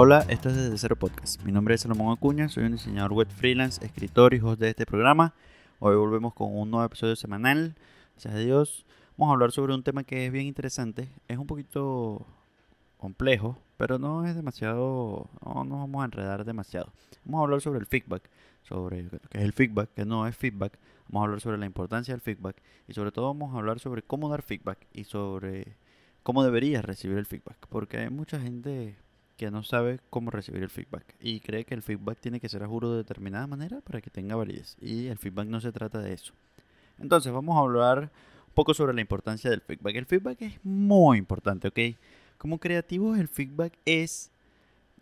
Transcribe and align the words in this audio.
Hola, 0.00 0.24
esto 0.28 0.48
es 0.48 0.54
Desde 0.54 0.78
Cero 0.78 0.94
Podcast. 0.94 1.42
Mi 1.42 1.50
nombre 1.50 1.74
es 1.74 1.80
Salomón 1.80 2.16
Acuña, 2.16 2.48
soy 2.48 2.62
un 2.62 2.70
diseñador 2.70 3.12
web 3.14 3.26
freelance, 3.26 3.84
escritor 3.84 4.32
y 4.32 4.38
host 4.38 4.60
de 4.60 4.68
este 4.68 4.86
programa. 4.86 5.34
Hoy 5.80 5.96
volvemos 5.96 6.34
con 6.34 6.56
un 6.56 6.70
nuevo 6.70 6.86
episodio 6.86 7.16
semanal. 7.16 7.74
Gracias 8.12 8.32
a 8.32 8.38
Dios. 8.38 8.86
Vamos 9.16 9.32
a 9.32 9.34
hablar 9.34 9.50
sobre 9.50 9.74
un 9.74 9.82
tema 9.82 10.04
que 10.04 10.24
es 10.24 10.30
bien 10.30 10.46
interesante. 10.46 11.08
Es 11.26 11.36
un 11.36 11.48
poquito 11.48 12.24
complejo, 12.96 13.58
pero 13.76 13.98
no 13.98 14.24
es 14.24 14.36
demasiado. 14.36 15.28
No 15.44 15.64
nos 15.64 15.80
vamos 15.80 16.02
a 16.02 16.04
enredar 16.04 16.44
demasiado. 16.44 16.92
Vamos 17.24 17.40
a 17.40 17.42
hablar 17.42 17.60
sobre 17.60 17.80
el 17.80 17.86
feedback, 17.86 18.30
sobre 18.62 19.08
qué 19.30 19.38
es 19.38 19.44
el 19.44 19.52
feedback, 19.52 19.90
qué 19.96 20.04
no 20.04 20.28
es 20.28 20.36
feedback. 20.36 20.78
Vamos 21.08 21.22
a 21.22 21.24
hablar 21.24 21.40
sobre 21.40 21.58
la 21.58 21.66
importancia 21.66 22.14
del 22.14 22.20
feedback 22.20 22.62
y 22.86 22.92
sobre 22.92 23.10
todo 23.10 23.26
vamos 23.26 23.52
a 23.52 23.58
hablar 23.58 23.80
sobre 23.80 24.02
cómo 24.02 24.28
dar 24.28 24.42
feedback 24.42 24.78
y 24.92 25.02
sobre 25.02 25.76
cómo 26.22 26.44
deberías 26.44 26.84
recibir 26.84 27.18
el 27.18 27.26
feedback. 27.26 27.66
Porque 27.68 27.96
hay 27.98 28.10
mucha 28.10 28.38
gente 28.38 28.96
que 29.38 29.50
no 29.52 29.62
sabe 29.62 30.00
cómo 30.10 30.32
recibir 30.32 30.64
el 30.64 30.68
feedback 30.68 31.14
y 31.20 31.38
cree 31.38 31.64
que 31.64 31.72
el 31.72 31.82
feedback 31.82 32.18
tiene 32.18 32.40
que 32.40 32.48
ser 32.48 32.64
a 32.64 32.66
juro 32.66 32.90
de 32.90 32.98
determinada 32.98 33.46
manera 33.46 33.80
para 33.80 34.00
que 34.00 34.10
tenga 34.10 34.34
validez. 34.34 34.76
Y 34.80 35.06
el 35.06 35.16
feedback 35.16 35.46
no 35.46 35.60
se 35.60 35.70
trata 35.70 36.00
de 36.00 36.12
eso. 36.12 36.34
Entonces 36.98 37.32
vamos 37.32 37.56
a 37.56 37.60
hablar 37.60 38.10
un 38.48 38.54
poco 38.54 38.74
sobre 38.74 38.92
la 38.92 39.00
importancia 39.00 39.48
del 39.48 39.60
feedback. 39.60 39.94
El 39.94 40.06
feedback 40.06 40.42
es 40.42 40.64
muy 40.64 41.18
importante, 41.18 41.68
¿ok? 41.68 41.78
Como 42.36 42.58
creativos 42.58 43.16
el 43.16 43.28
feedback 43.28 43.78
es, 43.84 44.32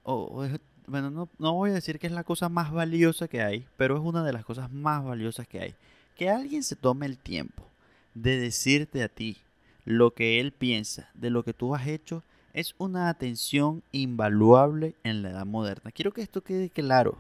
bueno, 0.05 1.11
no, 1.11 1.31
no 1.39 1.55
voy 1.55 1.71
a 1.71 1.75
decir 1.75 1.99
que 1.99 2.07
es 2.07 2.13
la 2.13 2.25
cosa 2.25 2.51
más 2.51 2.71
valiosa 2.71 3.29
que 3.29 3.41
hay, 3.41 3.67
pero 3.79 3.97
es 3.97 4.03
una 4.03 4.23
de 4.23 4.35
las 4.35 4.45
cosas 4.45 4.71
más 4.71 5.03
valiosas 5.03 5.49
que 5.49 5.61
hay. 5.61 5.75
Que 6.15 6.29
alguien 6.29 6.63
se 6.63 6.77
tome 6.77 7.07
el 7.07 7.17
tiempo 7.17 7.67
de 8.13 8.39
decirte 8.39 9.03
a 9.03 9.09
ti 9.09 9.39
lo 9.87 10.13
que 10.13 10.41
él 10.41 10.53
piensa 10.53 11.09
de 11.15 11.31
lo 11.31 11.43
que 11.43 11.55
tú 11.55 11.75
has 11.75 11.87
hecho 11.87 12.23
es 12.57 12.75
una 12.79 13.11
atención 13.11 13.83
invaluable 13.93 14.95
en 15.05 15.23
la 15.23 15.29
edad 15.29 15.45
moderna. 15.45 15.93
Quiero 15.93 16.13
que 16.13 16.23
esto 16.23 16.43
quede 16.43 16.71
claro. 16.71 17.19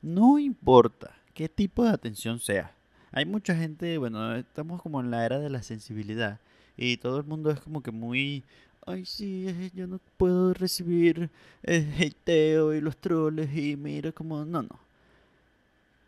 No 0.00 0.38
importa 0.38 1.14
qué 1.34 1.50
tipo 1.50 1.84
de 1.84 1.90
atención 1.90 2.40
sea. 2.40 2.74
Hay 3.12 3.26
mucha 3.26 3.54
gente, 3.54 3.98
bueno, 3.98 4.34
estamos 4.36 4.80
como 4.80 5.00
en 5.00 5.10
la 5.10 5.26
era 5.26 5.38
de 5.38 5.50
la 5.50 5.62
sensibilidad 5.62 6.40
y 6.78 6.96
todo 6.96 7.18
el 7.18 7.24
mundo 7.24 7.50
es 7.50 7.60
como 7.60 7.82
que 7.82 7.90
muy, 7.90 8.42
ay 8.86 9.04
sí, 9.04 9.70
yo 9.74 9.86
no 9.86 10.00
puedo 10.16 10.54
recibir 10.54 11.28
el 11.62 11.92
hateo 11.92 12.72
y 12.72 12.80
los 12.80 12.96
troles 12.96 13.54
y 13.54 13.76
mira 13.76 14.12
como, 14.12 14.46
no, 14.46 14.62
no. 14.62 14.80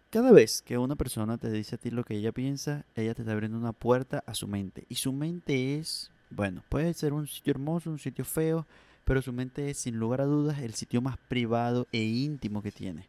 Cada 0.08 0.32
vez 0.32 0.62
que 0.62 0.78
una 0.78 0.96
persona 0.96 1.36
te 1.36 1.50
dice 1.50 1.74
a 1.74 1.78
ti 1.78 1.90
lo 1.90 2.04
que 2.04 2.14
ella 2.14 2.32
piensa, 2.32 2.86
ella 2.94 3.12
te 3.12 3.20
está 3.20 3.32
abriendo 3.32 3.58
una 3.58 3.72
puerta 3.72 4.24
a 4.26 4.34
su 4.34 4.48
mente. 4.48 4.84
Y 4.88 4.94
su 4.94 5.12
mente 5.12 5.78
es 5.78 6.11
bueno, 6.34 6.62
puede 6.68 6.94
ser 6.94 7.12
un 7.12 7.26
sitio 7.26 7.52
hermoso, 7.52 7.90
un 7.90 7.98
sitio 7.98 8.24
feo, 8.24 8.66
pero 9.04 9.22
su 9.22 9.32
mente 9.32 9.70
es 9.70 9.78
sin 9.78 9.98
lugar 9.98 10.20
a 10.20 10.26
dudas 10.26 10.60
el 10.60 10.74
sitio 10.74 11.00
más 11.00 11.16
privado 11.28 11.86
e 11.92 12.02
íntimo 12.02 12.62
que 12.62 12.72
tiene. 12.72 13.08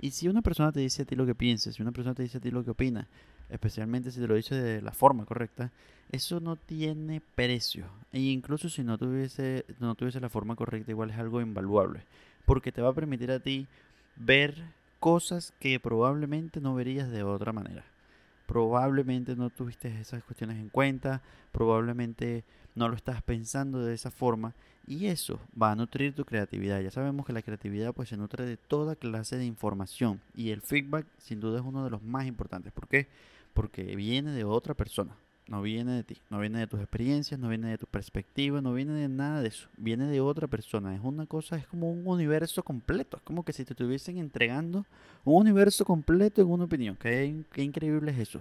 Y 0.00 0.12
si 0.12 0.28
una 0.28 0.42
persona 0.42 0.72
te 0.72 0.80
dice 0.80 1.02
a 1.02 1.04
ti 1.04 1.14
lo 1.14 1.26
que 1.26 1.34
piensas, 1.34 1.74
si 1.74 1.82
una 1.82 1.92
persona 1.92 2.14
te 2.14 2.22
dice 2.22 2.38
a 2.38 2.40
ti 2.40 2.50
lo 2.50 2.64
que 2.64 2.70
opina, 2.70 3.06
especialmente 3.50 4.10
si 4.10 4.20
te 4.20 4.26
lo 4.26 4.34
dice 4.34 4.54
de 4.54 4.80
la 4.80 4.92
forma 4.92 5.24
correcta, 5.26 5.70
eso 6.10 6.40
no 6.40 6.56
tiene 6.56 7.20
precio. 7.34 7.86
E 8.12 8.20
incluso 8.20 8.68
si 8.68 8.82
no 8.82 8.98
tuviese, 8.98 9.64
no 9.78 9.94
tuviese 9.94 10.20
la 10.20 10.28
forma 10.28 10.56
correcta, 10.56 10.90
igual 10.90 11.10
es 11.10 11.18
algo 11.18 11.40
invaluable. 11.40 12.02
Porque 12.46 12.72
te 12.72 12.82
va 12.82 12.90
a 12.90 12.94
permitir 12.94 13.30
a 13.30 13.40
ti 13.40 13.66
ver 14.16 14.54
cosas 14.98 15.52
que 15.60 15.78
probablemente 15.80 16.60
no 16.60 16.74
verías 16.74 17.10
de 17.10 17.22
otra 17.22 17.52
manera. 17.52 17.84
Probablemente 18.46 19.36
no 19.36 19.50
tuviste 19.50 20.00
esas 20.00 20.24
cuestiones 20.24 20.56
en 20.58 20.68
cuenta, 20.68 21.22
probablemente 21.52 22.44
no 22.80 22.88
lo 22.88 22.96
estás 22.96 23.20
pensando 23.22 23.84
de 23.84 23.92
esa 23.92 24.10
forma 24.10 24.54
y 24.86 25.06
eso 25.08 25.38
va 25.60 25.70
a 25.70 25.76
nutrir 25.76 26.14
tu 26.14 26.24
creatividad. 26.24 26.80
Ya 26.80 26.90
sabemos 26.90 27.26
que 27.26 27.34
la 27.34 27.42
creatividad 27.42 27.92
pues 27.92 28.08
se 28.08 28.16
nutre 28.16 28.46
de 28.46 28.56
toda 28.56 28.96
clase 28.96 29.36
de 29.36 29.44
información 29.44 30.18
y 30.34 30.48
el 30.48 30.62
feedback 30.62 31.06
sin 31.18 31.40
duda 31.40 31.60
es 31.60 31.64
uno 31.66 31.84
de 31.84 31.90
los 31.90 32.02
más 32.02 32.26
importantes. 32.26 32.72
¿Por 32.72 32.88
qué? 32.88 33.06
Porque 33.52 33.82
viene 33.96 34.32
de 34.32 34.44
otra 34.44 34.72
persona, 34.72 35.14
no 35.46 35.60
viene 35.60 35.92
de 35.92 36.04
ti, 36.04 36.16
no 36.30 36.40
viene 36.40 36.60
de 36.60 36.66
tus 36.66 36.80
experiencias, 36.80 37.38
no 37.38 37.50
viene 37.50 37.68
de 37.68 37.76
tu 37.76 37.84
perspectiva, 37.84 38.62
no 38.62 38.72
viene 38.72 38.94
de 38.94 39.08
nada 39.10 39.42
de 39.42 39.48
eso, 39.48 39.68
viene 39.76 40.06
de 40.06 40.22
otra 40.22 40.46
persona. 40.46 40.94
Es 40.94 41.02
una 41.02 41.26
cosa, 41.26 41.56
es 41.56 41.66
como 41.66 41.92
un 41.92 42.06
universo 42.06 42.62
completo, 42.62 43.18
es 43.18 43.22
como 43.24 43.44
que 43.44 43.52
si 43.52 43.66
te 43.66 43.74
estuviesen 43.74 44.16
entregando 44.16 44.86
un 45.24 45.42
universo 45.42 45.84
completo 45.84 46.40
en 46.40 46.48
una 46.48 46.64
opinión. 46.64 46.96
Qué, 46.96 47.44
qué 47.52 47.62
increíble 47.62 48.10
es 48.12 48.18
eso. 48.20 48.40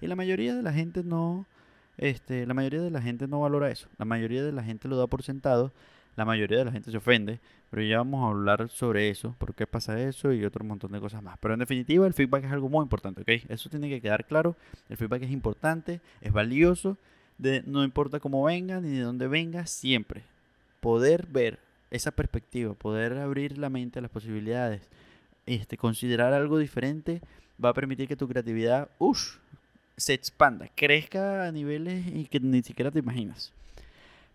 Y 0.00 0.06
la 0.06 0.14
mayoría 0.14 0.54
de 0.54 0.62
la 0.62 0.72
gente 0.72 1.02
no 1.02 1.46
este, 2.02 2.46
la 2.46 2.54
mayoría 2.54 2.80
de 2.80 2.90
la 2.90 3.00
gente 3.00 3.28
no 3.28 3.40
valora 3.40 3.70
eso. 3.70 3.88
La 3.96 4.04
mayoría 4.04 4.42
de 4.42 4.50
la 4.50 4.64
gente 4.64 4.88
lo 4.88 4.96
da 4.96 5.06
por 5.06 5.22
sentado. 5.22 5.72
La 6.16 6.24
mayoría 6.24 6.58
de 6.58 6.64
la 6.64 6.72
gente 6.72 6.90
se 6.90 6.96
ofende. 6.96 7.38
Pero 7.70 7.82
ya 7.82 7.98
vamos 7.98 8.24
a 8.24 8.30
hablar 8.30 8.68
sobre 8.68 9.08
eso, 9.08 9.36
por 9.38 9.54
qué 9.54 9.68
pasa 9.68 9.98
eso 10.02 10.32
y 10.32 10.44
otro 10.44 10.64
montón 10.64 10.90
de 10.90 11.00
cosas 11.00 11.22
más. 11.22 11.38
Pero 11.38 11.54
en 11.54 11.60
definitiva, 11.60 12.04
el 12.06 12.12
feedback 12.12 12.44
es 12.44 12.52
algo 12.52 12.68
muy 12.68 12.82
importante, 12.82 13.22
¿ok? 13.22 13.44
Eso 13.48 13.70
tiene 13.70 13.88
que 13.88 14.00
quedar 14.00 14.26
claro. 14.26 14.56
El 14.88 14.96
feedback 14.96 15.22
es 15.22 15.30
importante, 15.30 16.00
es 16.20 16.32
valioso. 16.32 16.98
De, 17.38 17.62
no 17.64 17.84
importa 17.84 18.18
cómo 18.18 18.42
venga 18.42 18.80
ni 18.80 18.90
de 18.90 19.02
dónde 19.02 19.28
venga, 19.28 19.66
siempre. 19.66 20.24
Poder 20.80 21.28
ver 21.28 21.60
esa 21.92 22.10
perspectiva, 22.10 22.74
poder 22.74 23.16
abrir 23.18 23.58
la 23.58 23.70
mente 23.70 24.00
a 24.00 24.02
las 24.02 24.10
posibilidades, 24.10 24.90
este, 25.46 25.76
considerar 25.76 26.32
algo 26.32 26.58
diferente, 26.58 27.22
va 27.64 27.68
a 27.68 27.74
permitir 27.74 28.08
que 28.08 28.16
tu 28.16 28.28
creatividad, 28.28 28.90
uff, 28.98 29.36
se 30.02 30.14
expanda, 30.14 30.68
crezca 30.74 31.46
a 31.46 31.52
niveles 31.52 32.04
y 32.06 32.24
que 32.26 32.40
ni 32.40 32.62
siquiera 32.62 32.90
te 32.90 32.98
imaginas. 32.98 33.52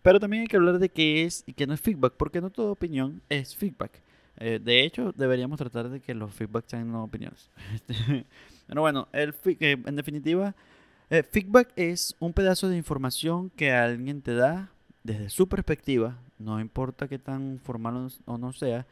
Pero 0.02 0.18
también 0.18 0.42
hay 0.42 0.48
que 0.48 0.56
hablar 0.56 0.78
de 0.78 0.88
qué 0.88 1.24
es 1.24 1.44
y 1.46 1.52
qué 1.52 1.66
no 1.66 1.74
es 1.74 1.80
feedback, 1.80 2.14
porque 2.14 2.40
no 2.40 2.50
toda 2.50 2.72
opinión 2.72 3.20
es 3.28 3.54
feedback. 3.54 3.92
Eh, 4.38 4.60
de 4.62 4.84
hecho, 4.84 5.12
deberíamos 5.12 5.58
tratar 5.58 5.90
de 5.90 6.00
que 6.00 6.14
los 6.14 6.32
feedbacks 6.32 6.70
sean 6.70 6.90
no 6.90 7.04
opiniones. 7.04 7.50
Pero 8.66 8.80
bueno, 8.80 9.08
eh, 9.12 9.32
en 9.60 9.96
definitiva, 9.96 10.54
eh, 11.10 11.22
feedback 11.22 11.72
es 11.76 12.16
un 12.20 12.32
pedazo 12.32 12.68
de 12.68 12.76
información 12.76 13.50
que 13.50 13.72
alguien 13.72 14.22
te 14.22 14.34
da 14.34 14.70
desde 15.02 15.28
su 15.28 15.48
perspectiva, 15.48 16.16
no 16.38 16.60
importa 16.60 17.08
qué 17.08 17.18
tan 17.18 17.60
formal 17.62 18.10
o 18.26 18.38
no 18.38 18.52
sea, 18.52 18.86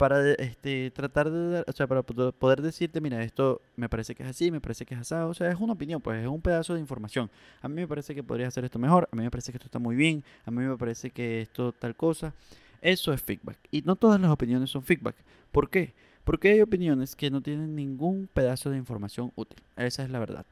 para 0.00 0.32
este, 0.32 0.90
tratar 0.92 1.30
de, 1.30 1.62
o 1.66 1.72
sea, 1.72 1.86
para 1.86 2.02
poder 2.02 2.62
decirte, 2.62 3.02
mira, 3.02 3.22
esto 3.22 3.60
me 3.76 3.86
parece 3.86 4.14
que 4.14 4.22
es 4.22 4.30
así, 4.30 4.50
me 4.50 4.58
parece 4.58 4.86
que 4.86 4.94
es 4.94 5.00
asado, 5.00 5.28
o 5.28 5.34
sea, 5.34 5.50
es 5.50 5.60
una 5.60 5.74
opinión, 5.74 6.00
pues 6.00 6.22
es 6.22 6.26
un 6.26 6.40
pedazo 6.40 6.72
de 6.72 6.80
información. 6.80 7.30
A 7.60 7.68
mí 7.68 7.74
me 7.74 7.86
parece 7.86 8.14
que 8.14 8.22
podrías 8.22 8.48
hacer 8.48 8.64
esto 8.64 8.78
mejor, 8.78 9.10
a 9.12 9.14
mí 9.14 9.22
me 9.22 9.30
parece 9.30 9.52
que 9.52 9.58
esto 9.58 9.66
está 9.66 9.78
muy 9.78 9.96
bien, 9.96 10.24
a 10.46 10.50
mí 10.50 10.62
me 10.62 10.78
parece 10.78 11.10
que 11.10 11.42
esto 11.42 11.72
tal 11.72 11.94
cosa. 11.96 12.32
Eso 12.80 13.12
es 13.12 13.20
feedback. 13.20 13.58
Y 13.70 13.82
no 13.82 13.94
todas 13.94 14.18
las 14.18 14.30
opiniones 14.30 14.70
son 14.70 14.82
feedback. 14.82 15.16
¿Por 15.52 15.68
qué? 15.68 15.92
Porque 16.24 16.48
hay 16.48 16.62
opiniones 16.62 17.14
que 17.14 17.30
no 17.30 17.42
tienen 17.42 17.76
ningún 17.76 18.26
pedazo 18.32 18.70
de 18.70 18.78
información 18.78 19.32
útil. 19.36 19.60
Esa 19.76 20.02
es 20.02 20.08
la 20.08 20.18
verdad. 20.18 20.46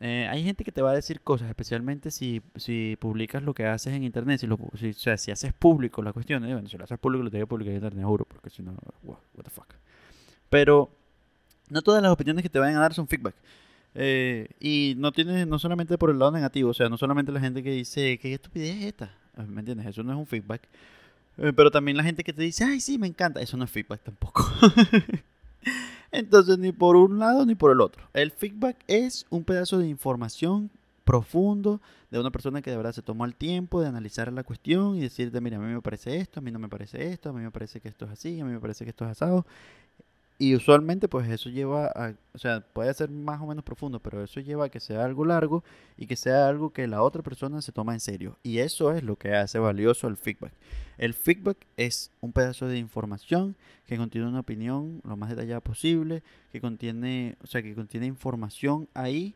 Eh, 0.00 0.28
hay 0.30 0.44
gente 0.44 0.62
que 0.62 0.72
te 0.72 0.82
va 0.82 0.90
a 0.90 0.94
decir 0.94 1.22
cosas, 1.22 1.48
especialmente 1.48 2.10
si, 2.10 2.42
si 2.56 2.96
publicas 3.00 3.42
lo 3.42 3.54
que 3.54 3.66
haces 3.66 3.94
en 3.94 4.04
internet, 4.04 4.40
si, 4.40 4.46
lo, 4.46 4.58
si, 4.78 4.90
o 4.90 4.94
sea, 4.94 5.16
si 5.16 5.30
haces 5.30 5.54
público 5.54 6.02
la 6.02 6.12
cuestión, 6.12 6.44
eh, 6.44 6.52
bueno, 6.52 6.68
si 6.68 6.76
lo 6.76 6.84
haces 6.84 6.98
público 6.98 7.24
lo 7.24 7.30
tienes 7.30 7.44
que 7.44 7.48
publicar 7.48 7.70
en 7.70 7.76
internet, 7.76 8.04
juro, 8.04 8.26
porque 8.26 8.50
si 8.50 8.62
no, 8.62 8.76
what, 9.04 9.16
the 9.42 9.50
fuck. 9.50 9.68
Pero 10.50 10.90
no 11.70 11.80
todas 11.80 12.02
las 12.02 12.12
opiniones 12.12 12.42
que 12.42 12.50
te 12.50 12.58
vayan 12.58 12.76
a 12.76 12.80
dar 12.80 12.92
son 12.92 13.08
feedback. 13.08 13.34
Eh, 13.94 14.48
y 14.60 14.94
no 14.98 15.12
tienes, 15.12 15.46
no 15.46 15.58
solamente 15.58 15.96
por 15.96 16.10
el 16.10 16.18
lado 16.18 16.30
negativo, 16.30 16.70
o 16.70 16.74
sea, 16.74 16.90
no 16.90 16.98
solamente 16.98 17.32
la 17.32 17.40
gente 17.40 17.62
que 17.62 17.70
dice, 17.70 18.18
¿qué 18.18 18.34
estupidez 18.34 18.76
es 18.76 18.84
esta? 18.84 19.16
¿Me 19.48 19.60
entiendes? 19.60 19.86
Eso 19.86 20.02
no 20.02 20.12
es 20.12 20.18
un 20.18 20.26
feedback. 20.26 20.68
pero 21.56 21.70
también 21.70 21.96
la 21.96 22.04
gente 22.04 22.22
que 22.22 22.34
te 22.34 22.42
dice, 22.42 22.64
ay, 22.64 22.80
sí, 22.80 22.98
me 22.98 23.06
encanta, 23.06 23.40
eso 23.40 23.56
no 23.56 23.64
es 23.64 23.70
feedback 23.70 24.02
tampoco. 24.02 24.46
Entonces, 26.16 26.58
ni 26.58 26.72
por 26.72 26.96
un 26.96 27.18
lado 27.18 27.44
ni 27.44 27.54
por 27.54 27.70
el 27.70 27.80
otro. 27.82 28.02
El 28.14 28.30
feedback 28.30 28.78
es 28.86 29.26
un 29.28 29.44
pedazo 29.44 29.78
de 29.78 29.86
información 29.86 30.70
profundo 31.04 31.80
de 32.10 32.18
una 32.18 32.30
persona 32.30 32.62
que 32.62 32.70
de 32.70 32.76
verdad 32.76 32.92
se 32.92 33.02
tomó 33.02 33.26
el 33.26 33.34
tiempo 33.34 33.82
de 33.82 33.88
analizar 33.88 34.32
la 34.32 34.42
cuestión 34.42 34.96
y 34.96 35.00
decirte, 35.00 35.40
mira, 35.42 35.58
a 35.58 35.60
mí 35.60 35.72
me 35.72 35.82
parece 35.82 36.16
esto, 36.16 36.40
a 36.40 36.42
mí 36.42 36.50
no 36.50 36.58
me 36.58 36.68
parece 36.68 37.12
esto, 37.12 37.28
a 37.28 37.32
mí 37.34 37.42
me 37.42 37.50
parece 37.50 37.80
que 37.80 37.88
esto 37.88 38.06
es 38.06 38.12
así, 38.12 38.40
a 38.40 38.44
mí 38.46 38.52
me 38.52 38.60
parece 38.60 38.84
que 38.84 38.90
esto 38.90 39.04
es 39.04 39.10
asado. 39.10 39.44
Y 40.38 40.54
usualmente 40.54 41.08
pues 41.08 41.28
eso 41.30 41.48
lleva 41.48 41.86
a, 41.86 42.14
o 42.34 42.38
sea, 42.38 42.60
puede 42.60 42.92
ser 42.92 43.10
más 43.10 43.40
o 43.40 43.46
menos 43.46 43.64
profundo, 43.64 44.00
pero 44.00 44.22
eso 44.22 44.40
lleva 44.40 44.66
a 44.66 44.68
que 44.68 44.80
sea 44.80 45.02
algo 45.02 45.24
largo 45.24 45.64
y 45.96 46.06
que 46.06 46.16
sea 46.16 46.46
algo 46.48 46.70
que 46.74 46.86
la 46.86 47.02
otra 47.02 47.22
persona 47.22 47.62
se 47.62 47.72
toma 47.72 47.94
en 47.94 48.00
serio. 48.00 48.36
Y 48.42 48.58
eso 48.58 48.92
es 48.92 49.02
lo 49.02 49.16
que 49.16 49.34
hace 49.34 49.58
valioso 49.58 50.08
el 50.08 50.18
feedback. 50.18 50.52
El 50.98 51.14
feedback 51.14 51.56
es 51.78 52.10
un 52.20 52.32
pedazo 52.32 52.66
de 52.66 52.76
información 52.76 53.56
que 53.86 53.96
contiene 53.96 54.28
una 54.28 54.40
opinión 54.40 55.00
lo 55.04 55.16
más 55.16 55.30
detallada 55.30 55.60
posible, 55.60 56.22
que 56.52 56.60
contiene, 56.60 57.36
o 57.42 57.46
sea, 57.46 57.62
que 57.62 57.74
contiene 57.74 58.06
información 58.06 58.88
ahí 58.92 59.34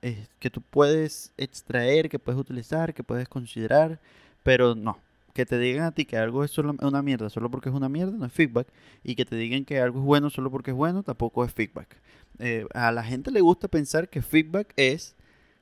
eh, 0.00 0.28
que 0.38 0.48
tú 0.48 0.62
puedes 0.62 1.32
extraer, 1.36 2.08
que 2.08 2.18
puedes 2.18 2.40
utilizar, 2.40 2.94
que 2.94 3.04
puedes 3.04 3.28
considerar, 3.28 4.00
pero 4.42 4.74
no, 4.74 4.98
que 5.38 5.46
te 5.46 5.56
digan 5.56 5.84
a 5.84 5.92
ti 5.92 6.04
que 6.04 6.16
algo 6.16 6.42
es 6.42 6.50
solo 6.50 6.74
una 6.82 7.00
mierda 7.00 7.30
solo 7.30 7.48
porque 7.48 7.68
es 7.68 7.74
una 7.76 7.88
mierda 7.88 8.10
no 8.10 8.26
es 8.26 8.32
feedback. 8.32 8.66
Y 9.04 9.14
que 9.14 9.24
te 9.24 9.36
digan 9.36 9.64
que 9.64 9.78
algo 9.78 10.00
es 10.00 10.04
bueno 10.04 10.30
solo 10.30 10.50
porque 10.50 10.72
es 10.72 10.76
bueno 10.76 11.04
tampoco 11.04 11.44
es 11.44 11.52
feedback. 11.52 11.96
Eh, 12.40 12.66
a 12.74 12.90
la 12.90 13.04
gente 13.04 13.30
le 13.30 13.40
gusta 13.40 13.68
pensar 13.68 14.08
que 14.08 14.20
feedback 14.20 14.72
es 14.74 15.14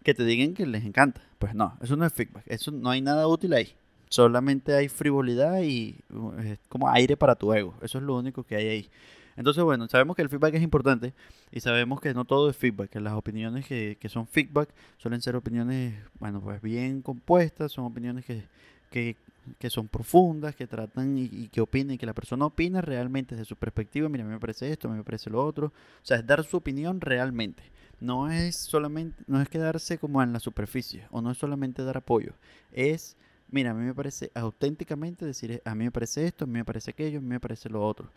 que 0.02 0.14
te 0.14 0.24
digan 0.24 0.54
que 0.54 0.64
les 0.64 0.82
encanta. 0.82 1.20
Pues 1.38 1.54
no, 1.54 1.76
eso 1.82 1.94
no 1.94 2.06
es 2.06 2.12
feedback. 2.14 2.44
Eso 2.46 2.70
no 2.70 2.88
hay 2.88 3.02
nada 3.02 3.28
útil 3.28 3.52
ahí. 3.52 3.74
Solamente 4.08 4.74
hay 4.74 4.88
frivolidad 4.88 5.60
y 5.60 5.96
uh, 6.08 6.32
es 6.38 6.58
como 6.70 6.88
aire 6.88 7.14
para 7.18 7.34
tu 7.34 7.52
ego. 7.52 7.74
Eso 7.82 7.98
es 7.98 8.04
lo 8.04 8.16
único 8.16 8.44
que 8.44 8.56
hay 8.56 8.68
ahí. 8.68 8.90
Entonces, 9.36 9.62
bueno, 9.62 9.86
sabemos 9.88 10.16
que 10.16 10.22
el 10.22 10.30
feedback 10.30 10.54
es 10.54 10.62
importante 10.62 11.12
y 11.52 11.60
sabemos 11.60 12.00
que 12.00 12.14
no 12.14 12.24
todo 12.24 12.48
es 12.48 12.56
feedback, 12.56 12.88
que 12.88 13.00
las 13.00 13.12
opiniones 13.12 13.66
que, 13.66 13.98
que 14.00 14.08
son 14.08 14.26
feedback 14.26 14.70
suelen 14.96 15.20
ser 15.20 15.36
opiniones, 15.36 15.92
bueno, 16.18 16.40
pues 16.40 16.62
bien 16.62 17.02
compuestas, 17.02 17.72
son 17.72 17.84
opiniones 17.84 18.24
que, 18.24 18.44
que, 18.90 19.16
que 19.58 19.70
son 19.70 19.88
profundas, 19.88 20.54
que 20.56 20.66
tratan 20.66 21.16
y, 21.18 21.48
que 21.48 21.60
opinen, 21.60 21.98
que 21.98 22.06
la 22.06 22.14
persona 22.14 22.46
opina 22.46 22.80
realmente 22.80 23.34
desde 23.34 23.46
su 23.46 23.56
perspectiva, 23.56 24.08
mira, 24.08 24.24
a 24.24 24.26
mí 24.26 24.32
me 24.32 24.40
parece 24.40 24.70
esto, 24.70 24.88
a 24.88 24.90
mí 24.90 24.96
me 24.96 25.04
parece 25.04 25.30
lo 25.30 25.44
otro, 25.44 25.68
o 25.68 26.04
sea, 26.04 26.18
es 26.18 26.26
dar 26.26 26.44
su 26.44 26.56
opinión 26.56 27.00
realmente. 27.00 27.62
No 27.98 28.30
es 28.30 28.56
solamente, 28.56 29.22
no 29.26 29.40
es 29.40 29.48
quedarse 29.48 29.98
como 29.98 30.22
en 30.22 30.32
la 30.32 30.40
superficie, 30.40 31.06
o 31.10 31.22
no 31.22 31.30
es 31.30 31.38
solamente 31.38 31.82
dar 31.82 31.96
apoyo, 31.96 32.34
es 32.72 33.16
mira, 33.48 33.70
a 33.70 33.74
mí 33.74 33.84
me 33.84 33.94
parece 33.94 34.30
auténticamente 34.34 35.24
decir, 35.24 35.62
a 35.64 35.74
mí 35.74 35.84
me 35.84 35.90
parece 35.90 36.26
esto, 36.26 36.44
a 36.44 36.46
mí 36.46 36.54
me 36.54 36.64
parece 36.64 36.90
aquello, 36.90 37.18
a 37.18 37.22
mí 37.22 37.28
me 37.28 37.40
parece 37.40 37.68
lo 37.68 37.86
otro. 37.86 38.10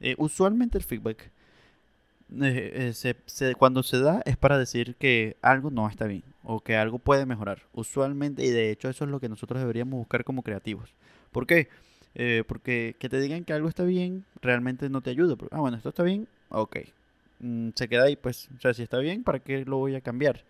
Eh, 0.00 0.14
usualmente 0.18 0.78
el 0.78 0.84
feedback, 0.84 1.30
eh, 2.40 2.92
eh, 3.04 3.54
cuando 3.56 3.82
se 3.82 3.98
da, 4.00 4.22
es 4.24 4.36
para 4.36 4.58
decir 4.58 4.96
que 4.96 5.36
algo 5.42 5.70
no 5.70 5.88
está 5.88 6.06
bien 6.06 6.24
o 6.42 6.60
que 6.60 6.76
algo 6.76 6.98
puede 6.98 7.26
mejorar. 7.26 7.62
Usualmente, 7.72 8.44
y 8.44 8.50
de 8.50 8.70
hecho 8.70 8.88
eso 8.88 9.04
es 9.04 9.10
lo 9.10 9.20
que 9.20 9.28
nosotros 9.28 9.60
deberíamos 9.60 9.98
buscar 9.98 10.24
como 10.24 10.42
creativos. 10.42 10.94
¿Por 11.32 11.46
qué? 11.46 11.68
porque 12.48 12.96
que 12.98 13.10
te 13.10 13.20
digan 13.20 13.44
que 13.44 13.52
algo 13.52 13.68
está 13.68 13.84
bien 13.84 14.24
realmente 14.40 14.88
no 14.88 15.02
te 15.02 15.10
ayuda. 15.10 15.36
ah, 15.50 15.60
bueno, 15.60 15.76
esto 15.76 15.90
está 15.90 16.02
bien, 16.02 16.26
ok. 16.48 16.78
Mm, 17.40 17.70
se 17.74 17.88
queda 17.88 18.04
ahí, 18.04 18.16
pues, 18.16 18.48
o 18.56 18.60
sea, 18.60 18.72
si 18.72 18.82
está 18.82 18.98
bien, 18.98 19.22
¿para 19.22 19.38
qué 19.40 19.64
lo 19.64 19.76
voy 19.78 19.94
a 19.94 20.00
cambiar? 20.00 20.42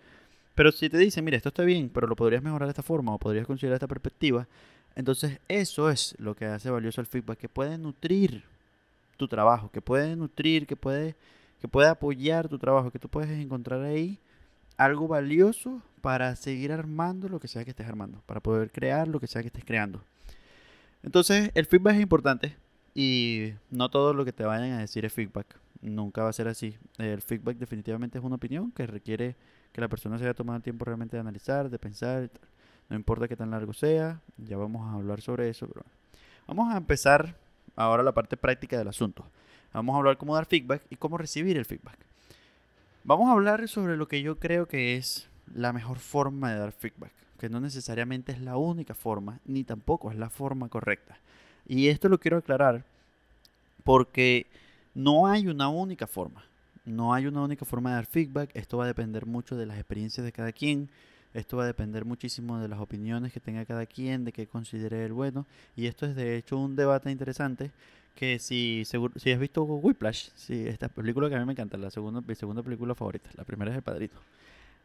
Pero 0.54 0.72
si 0.72 0.88
te 0.88 0.98
dicen, 0.98 1.24
mira, 1.24 1.36
esto 1.36 1.50
está 1.50 1.64
bien, 1.64 1.90
pero 1.90 2.06
lo 2.06 2.16
podrías 2.16 2.42
mejorar 2.42 2.66
de 2.68 2.70
esta 2.70 2.82
forma 2.82 3.12
o 3.14 3.18
podrías 3.18 3.46
considerar 3.46 3.76
esta 3.76 3.88
perspectiva, 3.88 4.46
entonces 4.94 5.38
eso 5.48 5.90
es 5.90 6.14
lo 6.18 6.34
que 6.34 6.46
hace 6.46 6.70
valioso 6.70 7.00
el 7.00 7.06
feedback, 7.06 7.38
que 7.38 7.48
puede 7.48 7.76
nutrir 7.76 8.44
tu 9.18 9.28
trabajo, 9.28 9.70
que 9.70 9.82
puede 9.82 10.16
nutrir, 10.16 10.66
que 10.66 10.76
puede, 10.76 11.14
que 11.66 11.72
puede 11.72 11.88
apoyar 11.88 12.48
tu 12.48 12.58
trabajo, 12.58 12.92
que 12.92 12.98
tú 12.98 13.08
puedes 13.08 13.30
encontrar 13.30 13.82
ahí 13.82 14.20
algo 14.76 15.08
valioso 15.08 15.82
para 16.00 16.36
seguir 16.36 16.70
armando 16.70 17.28
lo 17.28 17.40
que 17.40 17.48
sea 17.48 17.64
que 17.64 17.70
estés 17.70 17.88
armando, 17.88 18.22
para 18.26 18.40
poder 18.40 18.70
crear 18.70 19.08
lo 19.08 19.18
que 19.18 19.26
sea 19.26 19.42
que 19.42 19.48
estés 19.48 19.64
creando. 19.64 20.00
Entonces, 21.02 21.50
el 21.54 21.66
feedback 21.66 21.96
es 21.96 22.02
importante 22.02 22.56
y 22.94 23.52
no 23.70 23.90
todo 23.90 24.14
lo 24.14 24.24
que 24.24 24.32
te 24.32 24.44
vayan 24.44 24.72
a 24.72 24.78
decir 24.78 25.04
es 25.04 25.12
feedback. 25.12 25.58
Nunca 25.82 26.22
va 26.22 26.28
a 26.28 26.32
ser 26.32 26.46
así. 26.46 26.76
El 26.98 27.20
feedback 27.20 27.58
definitivamente 27.58 28.18
es 28.18 28.24
una 28.24 28.36
opinión 28.36 28.70
que 28.70 28.86
requiere 28.86 29.34
que 29.72 29.80
la 29.80 29.88
persona 29.88 30.18
se 30.18 30.24
haya 30.24 30.34
tomado 30.34 30.60
tiempo 30.60 30.84
realmente 30.84 31.16
de 31.16 31.20
analizar, 31.20 31.68
de 31.68 31.78
pensar. 31.78 32.30
No 32.88 32.96
importa 32.96 33.26
qué 33.26 33.36
tan 33.36 33.50
largo 33.50 33.72
sea, 33.72 34.20
ya 34.36 34.56
vamos 34.56 34.86
a 34.86 34.94
hablar 34.94 35.20
sobre 35.20 35.48
eso. 35.48 35.66
Pero 35.66 35.84
vamos 36.46 36.72
a 36.72 36.76
empezar 36.76 37.36
ahora 37.74 38.04
la 38.04 38.12
parte 38.12 38.36
práctica 38.36 38.78
del 38.78 38.88
asunto. 38.88 39.26
Vamos 39.76 39.94
a 39.94 39.98
hablar 39.98 40.16
cómo 40.16 40.34
dar 40.34 40.46
feedback 40.46 40.84
y 40.88 40.96
cómo 40.96 41.18
recibir 41.18 41.58
el 41.58 41.66
feedback. 41.66 41.98
Vamos 43.04 43.28
a 43.28 43.32
hablar 43.32 43.68
sobre 43.68 43.98
lo 43.98 44.08
que 44.08 44.22
yo 44.22 44.38
creo 44.38 44.66
que 44.66 44.96
es 44.96 45.28
la 45.54 45.74
mejor 45.74 45.98
forma 45.98 46.50
de 46.50 46.58
dar 46.58 46.72
feedback, 46.72 47.12
que 47.38 47.50
no 47.50 47.60
necesariamente 47.60 48.32
es 48.32 48.40
la 48.40 48.56
única 48.56 48.94
forma, 48.94 49.38
ni 49.44 49.64
tampoco 49.64 50.10
es 50.10 50.16
la 50.16 50.30
forma 50.30 50.70
correcta. 50.70 51.18
Y 51.66 51.88
esto 51.88 52.08
lo 52.08 52.18
quiero 52.18 52.38
aclarar 52.38 52.84
porque 53.84 54.46
no 54.94 55.26
hay 55.26 55.46
una 55.46 55.68
única 55.68 56.06
forma. 56.06 56.46
No 56.86 57.12
hay 57.12 57.26
una 57.26 57.42
única 57.42 57.66
forma 57.66 57.90
de 57.90 57.96
dar 57.96 58.06
feedback. 58.06 58.52
Esto 58.54 58.78
va 58.78 58.84
a 58.84 58.86
depender 58.86 59.26
mucho 59.26 59.56
de 59.56 59.66
las 59.66 59.76
experiencias 59.76 60.24
de 60.24 60.32
cada 60.32 60.52
quien. 60.52 60.88
Esto 61.34 61.58
va 61.58 61.64
a 61.64 61.66
depender 61.66 62.06
muchísimo 62.06 62.58
de 62.60 62.68
las 62.68 62.80
opiniones 62.80 63.30
que 63.30 63.40
tenga 63.40 63.66
cada 63.66 63.84
quien, 63.84 64.24
de 64.24 64.32
qué 64.32 64.46
considere 64.46 65.04
el 65.04 65.12
bueno. 65.12 65.44
Y 65.76 65.86
esto 65.86 66.06
es 66.06 66.16
de 66.16 66.38
hecho 66.38 66.56
un 66.56 66.76
debate 66.76 67.10
interesante 67.10 67.72
que 68.16 68.38
si, 68.38 68.84
si 68.86 69.30
has 69.30 69.38
visto 69.38 69.62
Whiplash, 69.62 70.30
si 70.34 70.66
esta 70.66 70.88
película 70.88 71.28
que 71.28 71.36
a 71.36 71.38
mí 71.38 71.44
me 71.44 71.52
encanta, 71.52 71.76
la 71.76 71.90
segunda, 71.90 72.22
mi 72.26 72.34
segunda 72.34 72.62
película 72.62 72.94
favorita, 72.94 73.30
la 73.36 73.44
primera 73.44 73.70
es 73.70 73.76
El 73.76 73.82
Padrino. 73.82 74.14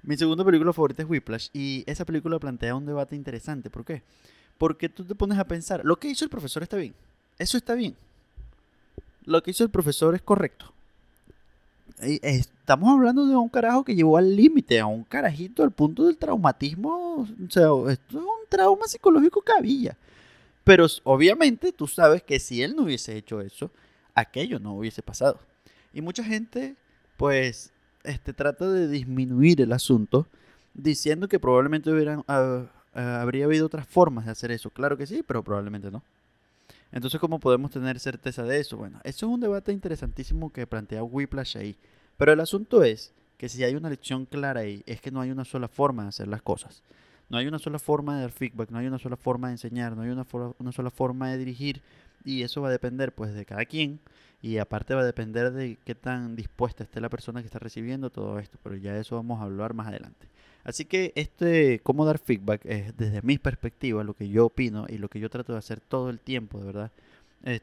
Mi 0.03 0.17
segunda 0.17 0.43
película 0.43 0.73
favorita 0.73 1.01
es 1.01 1.09
Whiplash 1.09 1.47
y 1.53 1.83
esa 1.87 2.05
película 2.05 2.37
plantea 2.39 2.75
un 2.75 2.85
debate 2.85 3.15
interesante. 3.15 3.69
¿Por 3.69 3.85
qué? 3.85 4.03
Porque 4.57 4.89
tú 4.89 5.05
te 5.05 5.15
pones 5.15 5.39
a 5.39 5.45
pensar, 5.45 5.81
lo 5.85 5.97
que 5.97 6.09
hizo 6.09 6.25
el 6.25 6.29
profesor 6.29 6.61
está 6.61 6.75
bien, 6.75 6.93
eso 7.39 7.57
está 7.57 7.73
bien. 7.73 7.95
Lo 9.23 9.41
que 9.41 9.51
hizo 9.51 9.63
el 9.63 9.69
profesor 9.69 10.13
es 10.13 10.21
correcto. 10.21 10.73
Estamos 11.99 12.89
hablando 12.89 13.27
de 13.27 13.35
un 13.35 13.49
carajo 13.49 13.85
que 13.85 13.95
llevó 13.95 14.17
al 14.17 14.35
límite, 14.35 14.79
a 14.79 14.87
un 14.87 15.03
carajito 15.03 15.63
al 15.63 15.71
punto 15.71 16.05
del 16.05 16.17
traumatismo. 16.17 17.21
O 17.21 17.27
sea, 17.49 17.69
esto 17.91 18.17
es 18.19 18.25
un 18.25 18.47
trauma 18.49 18.87
psicológico 18.87 19.41
cabilla. 19.41 19.95
Pero 20.63 20.85
obviamente 21.03 21.71
tú 21.71 21.87
sabes 21.87 22.23
que 22.23 22.39
si 22.39 22.61
él 22.61 22.75
no 22.75 22.83
hubiese 22.83 23.17
hecho 23.17 23.41
eso, 23.41 23.71
aquello 24.13 24.59
no 24.59 24.73
hubiese 24.73 25.01
pasado. 25.01 25.39
Y 25.93 26.01
mucha 26.01 26.23
gente, 26.23 26.75
pues, 27.17 27.73
este, 28.03 28.33
trata 28.33 28.69
de 28.69 28.87
disminuir 28.87 29.61
el 29.61 29.73
asunto 29.73 30.27
diciendo 30.73 31.27
que 31.27 31.39
probablemente 31.39 31.91
hubieran, 31.91 32.23
habría 32.93 33.45
habido 33.45 33.65
otras 33.65 33.87
formas 33.87 34.25
de 34.25 34.31
hacer 34.31 34.51
eso. 34.51 34.69
Claro 34.69 34.97
que 34.97 35.07
sí, 35.07 35.23
pero 35.25 35.43
probablemente 35.43 35.91
no. 35.91 36.03
Entonces, 36.91 37.19
¿cómo 37.19 37.39
podemos 37.39 37.71
tener 37.71 37.99
certeza 37.99 38.43
de 38.43 38.59
eso? 38.59 38.77
Bueno, 38.77 38.99
eso 39.03 39.25
es 39.25 39.31
un 39.31 39.39
debate 39.39 39.71
interesantísimo 39.71 40.51
que 40.51 40.67
plantea 40.67 41.03
Whiplash 41.03 41.57
ahí. 41.57 41.77
Pero 42.17 42.33
el 42.33 42.39
asunto 42.39 42.83
es 42.83 43.13
que 43.37 43.49
si 43.49 43.63
hay 43.63 43.75
una 43.75 43.89
lección 43.89 44.25
clara 44.25 44.61
ahí, 44.61 44.83
es 44.85 45.01
que 45.01 45.09
no 45.09 45.21
hay 45.21 45.31
una 45.31 45.45
sola 45.45 45.67
forma 45.67 46.03
de 46.03 46.09
hacer 46.09 46.27
las 46.27 46.41
cosas. 46.41 46.83
No 47.31 47.37
hay 47.37 47.47
una 47.47 47.59
sola 47.59 47.79
forma 47.79 48.15
de 48.15 48.23
dar 48.23 48.31
feedback, 48.31 48.71
no 48.71 48.79
hay 48.79 48.87
una 48.87 48.99
sola 48.99 49.15
forma 49.15 49.47
de 49.47 49.53
enseñar, 49.53 49.95
no 49.95 50.01
hay 50.01 50.09
una, 50.09 50.27
una 50.59 50.71
sola 50.73 50.89
forma 50.89 51.29
de 51.29 51.37
dirigir. 51.37 51.81
Y 52.25 52.43
eso 52.43 52.61
va 52.61 52.67
a 52.67 52.71
depender 52.71 53.15
pues 53.15 53.33
de 53.33 53.45
cada 53.45 53.63
quien. 53.63 54.01
Y 54.41 54.57
aparte 54.57 54.93
va 54.95 55.01
a 55.01 55.05
depender 55.05 55.53
de 55.53 55.77
qué 55.85 55.95
tan 55.95 56.35
dispuesta 56.35 56.83
esté 56.83 56.99
la 56.99 57.07
persona 57.07 57.39
que 57.39 57.45
está 57.45 57.57
recibiendo 57.57 58.09
todo 58.09 58.37
esto. 58.37 58.57
Pero 58.61 58.75
ya 58.75 58.91
de 58.93 58.99
eso 58.99 59.15
vamos 59.15 59.39
a 59.39 59.43
hablar 59.43 59.73
más 59.73 59.87
adelante. 59.87 60.27
Así 60.65 60.83
que 60.83 61.13
este, 61.15 61.79
cómo 61.79 62.05
dar 62.05 62.19
feedback 62.19 62.65
es 62.65 62.97
desde 62.97 63.21
mi 63.21 63.37
perspectiva, 63.37 64.03
lo 64.03 64.13
que 64.13 64.27
yo 64.27 64.47
opino 64.47 64.85
y 64.89 64.97
lo 64.97 65.07
que 65.07 65.21
yo 65.21 65.29
trato 65.29 65.53
de 65.53 65.59
hacer 65.59 65.79
todo 65.79 66.09
el 66.09 66.19
tiempo, 66.19 66.59
de 66.59 66.65
verdad, 66.65 66.91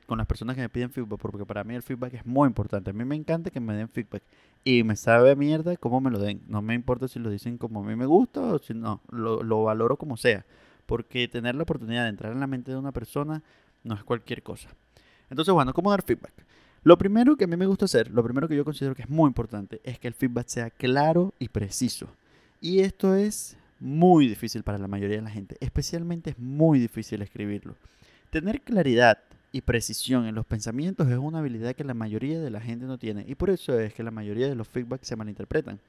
con 0.06 0.18
las 0.18 0.26
personas 0.26 0.56
que 0.56 0.62
me 0.62 0.68
piden 0.68 0.90
feedback, 0.90 1.20
porque 1.20 1.46
para 1.46 1.64
mí 1.64 1.74
el 1.74 1.82
feedback 1.82 2.14
es 2.14 2.26
muy 2.26 2.48
importante. 2.48 2.90
A 2.90 2.92
mí 2.92 3.04
me 3.04 3.14
encanta 3.14 3.50
que 3.50 3.60
me 3.60 3.74
den 3.74 3.88
feedback 3.88 4.22
y 4.64 4.82
me 4.82 4.96
sabe 4.96 5.36
mierda 5.36 5.76
cómo 5.76 6.00
me 6.00 6.10
lo 6.10 6.18
den. 6.18 6.42
No 6.48 6.62
me 6.62 6.74
importa 6.74 7.06
si 7.08 7.18
lo 7.18 7.30
dicen 7.30 7.58
como 7.58 7.80
a 7.80 7.86
mí 7.86 7.94
me 7.94 8.06
gusta 8.06 8.40
o 8.40 8.58
si 8.58 8.74
no, 8.74 9.00
lo, 9.10 9.42
lo 9.42 9.62
valoro 9.62 9.96
como 9.96 10.16
sea, 10.16 10.44
porque 10.86 11.28
tener 11.28 11.54
la 11.54 11.62
oportunidad 11.62 12.04
de 12.04 12.10
entrar 12.10 12.32
en 12.32 12.40
la 12.40 12.46
mente 12.46 12.72
de 12.72 12.76
una 12.76 12.92
persona 12.92 13.42
no 13.84 13.94
es 13.94 14.02
cualquier 14.02 14.42
cosa. 14.42 14.68
Entonces, 15.30 15.52
bueno, 15.54 15.72
¿cómo 15.72 15.90
dar 15.90 16.02
feedback? 16.02 16.32
Lo 16.82 16.96
primero 16.96 17.36
que 17.36 17.44
a 17.44 17.46
mí 17.46 17.56
me 17.56 17.66
gusta 17.66 17.84
hacer, 17.84 18.10
lo 18.10 18.22
primero 18.22 18.48
que 18.48 18.56
yo 18.56 18.64
considero 18.64 18.94
que 18.94 19.02
es 19.02 19.10
muy 19.10 19.28
importante, 19.28 19.80
es 19.84 19.98
que 19.98 20.08
el 20.08 20.14
feedback 20.14 20.46
sea 20.48 20.70
claro 20.70 21.34
y 21.38 21.48
preciso. 21.48 22.08
Y 22.60 22.80
esto 22.80 23.14
es 23.14 23.56
muy 23.80 24.26
difícil 24.26 24.62
para 24.62 24.78
la 24.78 24.88
mayoría 24.88 25.16
de 25.16 25.22
la 25.22 25.30
gente, 25.30 25.56
especialmente 25.60 26.30
es 26.30 26.38
muy 26.38 26.78
difícil 26.78 27.22
escribirlo. 27.22 27.76
Tener 28.30 28.60
claridad 28.60 29.18
y 29.52 29.62
precisión 29.62 30.26
en 30.26 30.34
los 30.34 30.46
pensamientos 30.46 31.08
es 31.08 31.18
una 31.18 31.38
habilidad 31.38 31.74
que 31.74 31.84
la 31.84 31.94
mayoría 31.94 32.40
de 32.40 32.50
la 32.50 32.60
gente 32.60 32.86
no 32.86 32.98
tiene 32.98 33.24
y 33.26 33.34
por 33.34 33.50
eso 33.50 33.78
es 33.78 33.94
que 33.94 34.02
la 34.02 34.10
mayoría 34.10 34.48
de 34.48 34.54
los 34.54 34.68
feedbacks 34.68 35.06
se 35.06 35.16
malinterpretan. 35.16 35.80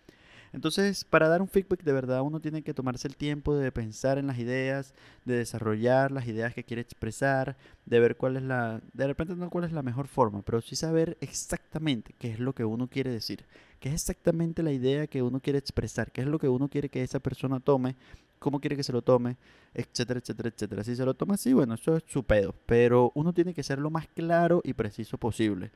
Entonces, 0.51 1.03
para 1.03 1.27
dar 1.27 1.41
un 1.41 1.47
feedback 1.47 1.83
de 1.83 1.93
verdad, 1.93 2.21
uno 2.21 2.39
tiene 2.39 2.63
que 2.63 2.73
tomarse 2.73 3.07
el 3.07 3.15
tiempo 3.15 3.55
de 3.55 3.71
pensar 3.71 4.17
en 4.17 4.27
las 4.27 4.39
ideas, 4.39 4.93
de 5.25 5.35
desarrollar 5.35 6.11
las 6.11 6.27
ideas 6.27 6.53
que 6.53 6.63
quiere 6.63 6.81
expresar, 6.81 7.55
de 7.85 7.99
ver 7.99 8.17
cuál 8.17 8.37
es 8.37 8.43
la, 8.43 8.81
de 8.93 9.07
repente 9.07 9.35
no 9.35 9.49
cuál 9.49 9.65
es 9.65 9.71
la 9.71 9.83
mejor 9.83 10.07
forma, 10.07 10.41
pero 10.41 10.61
sí 10.61 10.75
saber 10.75 11.17
exactamente 11.21 12.15
qué 12.17 12.31
es 12.31 12.39
lo 12.39 12.53
que 12.53 12.65
uno 12.65 12.87
quiere 12.87 13.11
decir, 13.11 13.45
qué 13.79 13.89
es 13.89 13.95
exactamente 13.95 14.63
la 14.63 14.71
idea 14.71 15.07
que 15.07 15.21
uno 15.21 15.39
quiere 15.39 15.59
expresar, 15.59 16.11
qué 16.11 16.21
es 16.21 16.27
lo 16.27 16.39
que 16.39 16.49
uno 16.49 16.67
quiere 16.67 16.89
que 16.89 17.03
esa 17.03 17.19
persona 17.19 17.59
tome, 17.59 17.95
cómo 18.39 18.59
quiere 18.59 18.75
que 18.75 18.83
se 18.83 18.93
lo 18.93 19.01
tome, 19.01 19.37
etcétera, 19.73 20.19
etcétera, 20.19 20.49
etcétera. 20.49 20.83
Si 20.83 20.95
se 20.95 21.05
lo 21.05 21.13
toma 21.13 21.35
así, 21.35 21.53
bueno, 21.53 21.75
eso 21.75 21.97
es 21.97 22.03
su 22.07 22.23
pedo, 22.23 22.55
pero 22.65 23.11
uno 23.15 23.33
tiene 23.33 23.53
que 23.53 23.63
ser 23.63 23.79
lo 23.79 23.91
más 23.91 24.07
claro 24.07 24.61
y 24.63 24.73
preciso 24.73 25.17
posible. 25.17 25.71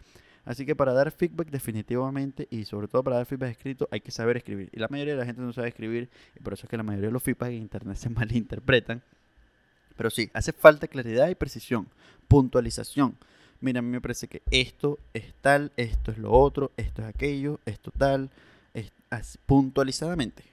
Así 0.46 0.66
que 0.66 0.76
para 0.76 0.92
dar 0.92 1.12
feedback 1.12 1.50
definitivamente 1.50 2.48
y 2.52 2.66
sobre 2.66 2.88
todo 2.88 3.04
para 3.04 3.18
dar 3.18 3.26
feedback 3.26 3.52
escrito 3.52 3.88
hay 3.92 4.02
que 4.02 4.12
saber 4.12 4.38
escribir. 4.38 4.70
Y 4.74 4.80
la 4.80 4.88
mayoría 4.90 5.14
de 5.14 5.20
la 5.20 5.26
gente 5.26 5.42
no 5.42 5.54
sabe 5.54 5.70
escribir 5.70 6.10
y 6.36 6.40
por 6.42 6.54
eso 6.54 6.66
es 6.66 6.70
que 6.70 6.78
la 6.78 6.84
mayoría 6.84 7.08
de 7.08 7.14
los 7.14 7.24
feedback 7.24 7.50
en 7.50 7.62
internet 7.62 7.98
se 7.98 8.10
malinterpretan. 8.10 9.02
Pero 9.96 10.10
sí, 10.10 10.30
hace 10.34 10.52
falta 10.52 10.88
claridad 10.88 11.30
y 11.30 11.36
precisión, 11.36 11.88
puntualización. 12.28 13.16
Mira, 13.62 13.80
a 13.80 13.82
mí 13.82 13.90
me 13.90 14.02
parece 14.02 14.28
que 14.28 14.42
esto 14.52 15.00
es 15.14 15.34
tal, 15.40 15.72
esto 15.78 16.12
es 16.12 16.18
lo 16.18 16.32
otro, 16.32 16.72
esto 16.76 17.02
es 17.04 17.08
aquello, 17.08 17.62
esto 17.66 17.92
tal, 17.92 18.30
es 18.74 18.92
puntualizadamente 19.46 20.53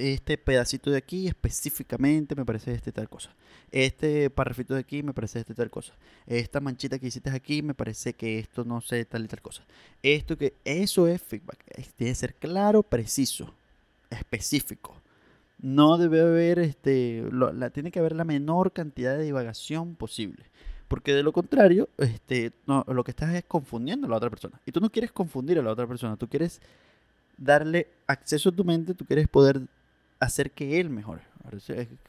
este 0.00 0.38
pedacito 0.38 0.90
de 0.90 0.96
aquí 0.96 1.26
específicamente 1.26 2.34
me 2.34 2.44
parece 2.44 2.72
este 2.72 2.92
tal 2.92 3.08
cosa. 3.08 3.30
Este 3.70 4.30
parrafito 4.30 4.74
de 4.74 4.80
aquí 4.80 5.02
me 5.02 5.12
parece 5.12 5.40
este 5.40 5.54
tal 5.54 5.70
cosa. 5.70 5.94
Esta 6.26 6.60
manchita 6.60 6.98
que 6.98 7.06
hiciste 7.06 7.30
aquí 7.30 7.62
me 7.62 7.74
parece 7.74 8.14
que 8.14 8.38
esto 8.38 8.64
no 8.64 8.80
sé 8.80 9.04
tal 9.04 9.24
y 9.24 9.28
tal 9.28 9.42
cosa. 9.42 9.62
Esto 10.02 10.36
que 10.36 10.54
eso 10.64 11.06
es 11.06 11.22
feedback. 11.22 11.64
Tiene 11.96 12.12
que 12.12 12.14
ser 12.14 12.34
claro, 12.34 12.82
preciso, 12.82 13.54
específico. 14.10 14.96
no 15.62 15.98
debe 15.98 16.20
haber, 16.22 16.58
este, 16.58 17.24
la, 17.32 17.70
tiene 17.70 17.90
que 17.90 17.98
haber 17.98 18.14
la 18.16 18.24
menor 18.24 18.72
cantidad 18.72 19.16
de 19.16 19.24
divagación 19.24 19.94
posible. 19.94 20.46
Porque 20.88 21.14
de 21.14 21.22
lo 21.22 21.32
contrario, 21.32 21.88
este, 21.98 22.52
lo 22.66 23.04
que 23.04 23.12
estás 23.12 23.32
es 23.34 23.44
confundiendo 23.44 24.06
a 24.06 24.10
la 24.10 24.16
otra 24.16 24.30
persona. 24.30 24.60
Y 24.66 24.72
tú 24.72 24.80
no 24.80 24.90
quieres 24.90 25.12
confundir 25.12 25.58
a 25.58 25.62
la 25.62 25.70
otra 25.70 25.86
persona, 25.86 26.16
tú 26.16 26.28
quieres 26.28 26.60
darle 27.36 27.88
acceso 28.06 28.48
a 28.48 28.52
tu 28.52 28.64
mente, 28.64 28.94
tú 28.94 29.04
quieres 29.04 29.28
poder 29.28 29.62
hacer 30.20 30.52
que 30.52 30.80
él 30.80 30.90
mejore. 30.90 31.22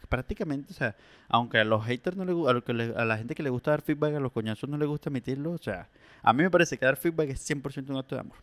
Prácticamente, 0.10 0.72
o 0.72 0.76
sea, 0.76 0.96
aunque 1.30 1.58
a 1.58 1.64
los 1.64 1.84
haters 1.86 2.18
no 2.18 2.26
le 2.26 2.94
a, 2.96 3.06
la 3.06 3.18
gente 3.18 3.34
que 3.34 3.42
le 3.42 3.50
gusta 3.50 3.72
dar 3.72 3.82
feedback, 3.82 4.16
a 4.16 4.20
los 4.20 4.32
coñazos 4.32 4.70
no 4.70 4.78
le 4.78 4.86
gusta 4.86 5.10
emitirlo, 5.10 5.52
o 5.52 5.58
sea, 5.58 5.88
a 6.22 6.34
mí 6.34 6.44
me 6.44 6.52
parece 6.52 6.78
que 6.78 6.86
dar 6.86 6.98
feedback 6.98 7.30
es 7.30 7.50
100% 7.50 7.90
un 7.90 7.98
acto 7.98 8.16
de 8.16 8.22
amor. 8.22 8.38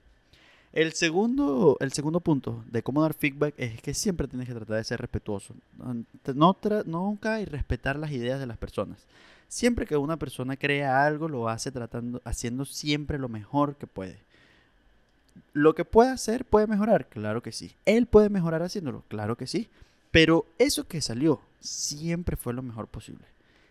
El 0.73 0.93
segundo, 0.93 1.77
el 1.81 1.93
segundo 1.93 2.21
punto 2.21 2.65
de 2.67 2.83
cómo 2.83 3.03
dar 3.03 3.15
feedback 3.15 3.55
es 3.57 3.81
que 3.81 3.95
siempre 3.95 4.29
tienes 4.29 4.49
que 4.49 4.55
tratar 4.55 4.77
de 4.77 4.85
ser 4.85 5.01
respetuoso. 5.01 5.55
No 6.35 6.57
nunca 6.85 7.41
y 7.41 7.45
respetar 7.47 7.99
las 7.99 8.11
ideas 8.11 8.39
de 8.41 8.47
las 8.47 8.59
personas. 8.59 9.07
Siempre 9.49 9.87
que 9.87 9.97
una 9.97 10.19
persona 10.19 10.57
crea 10.59 11.07
algo, 11.07 11.29
lo 11.29 11.49
hace 11.49 11.73
tratando, 11.73 12.21
haciendo 12.25 12.67
siempre 12.67 13.19
lo 13.19 13.31
mejor 13.31 13.77
que 13.77 13.87
puede. 13.87 14.28
Lo 15.53 15.75
que 15.75 15.85
puede 15.85 16.11
hacer 16.11 16.45
puede 16.45 16.67
mejorar, 16.67 17.09
claro 17.09 17.43
que 17.43 17.53
sí. 17.53 17.75
Él 17.85 18.07
puede 18.07 18.29
mejorar 18.29 18.63
haciéndolo, 18.63 19.05
claro 19.09 19.37
que 19.37 19.47
sí. 19.47 19.69
Pero 20.11 20.47
eso 20.59 20.87
que 20.87 21.01
salió 21.01 21.41
siempre 21.61 22.37
fue 22.37 22.55
lo 22.55 22.63
mejor 22.63 22.89
posible. 22.89 23.25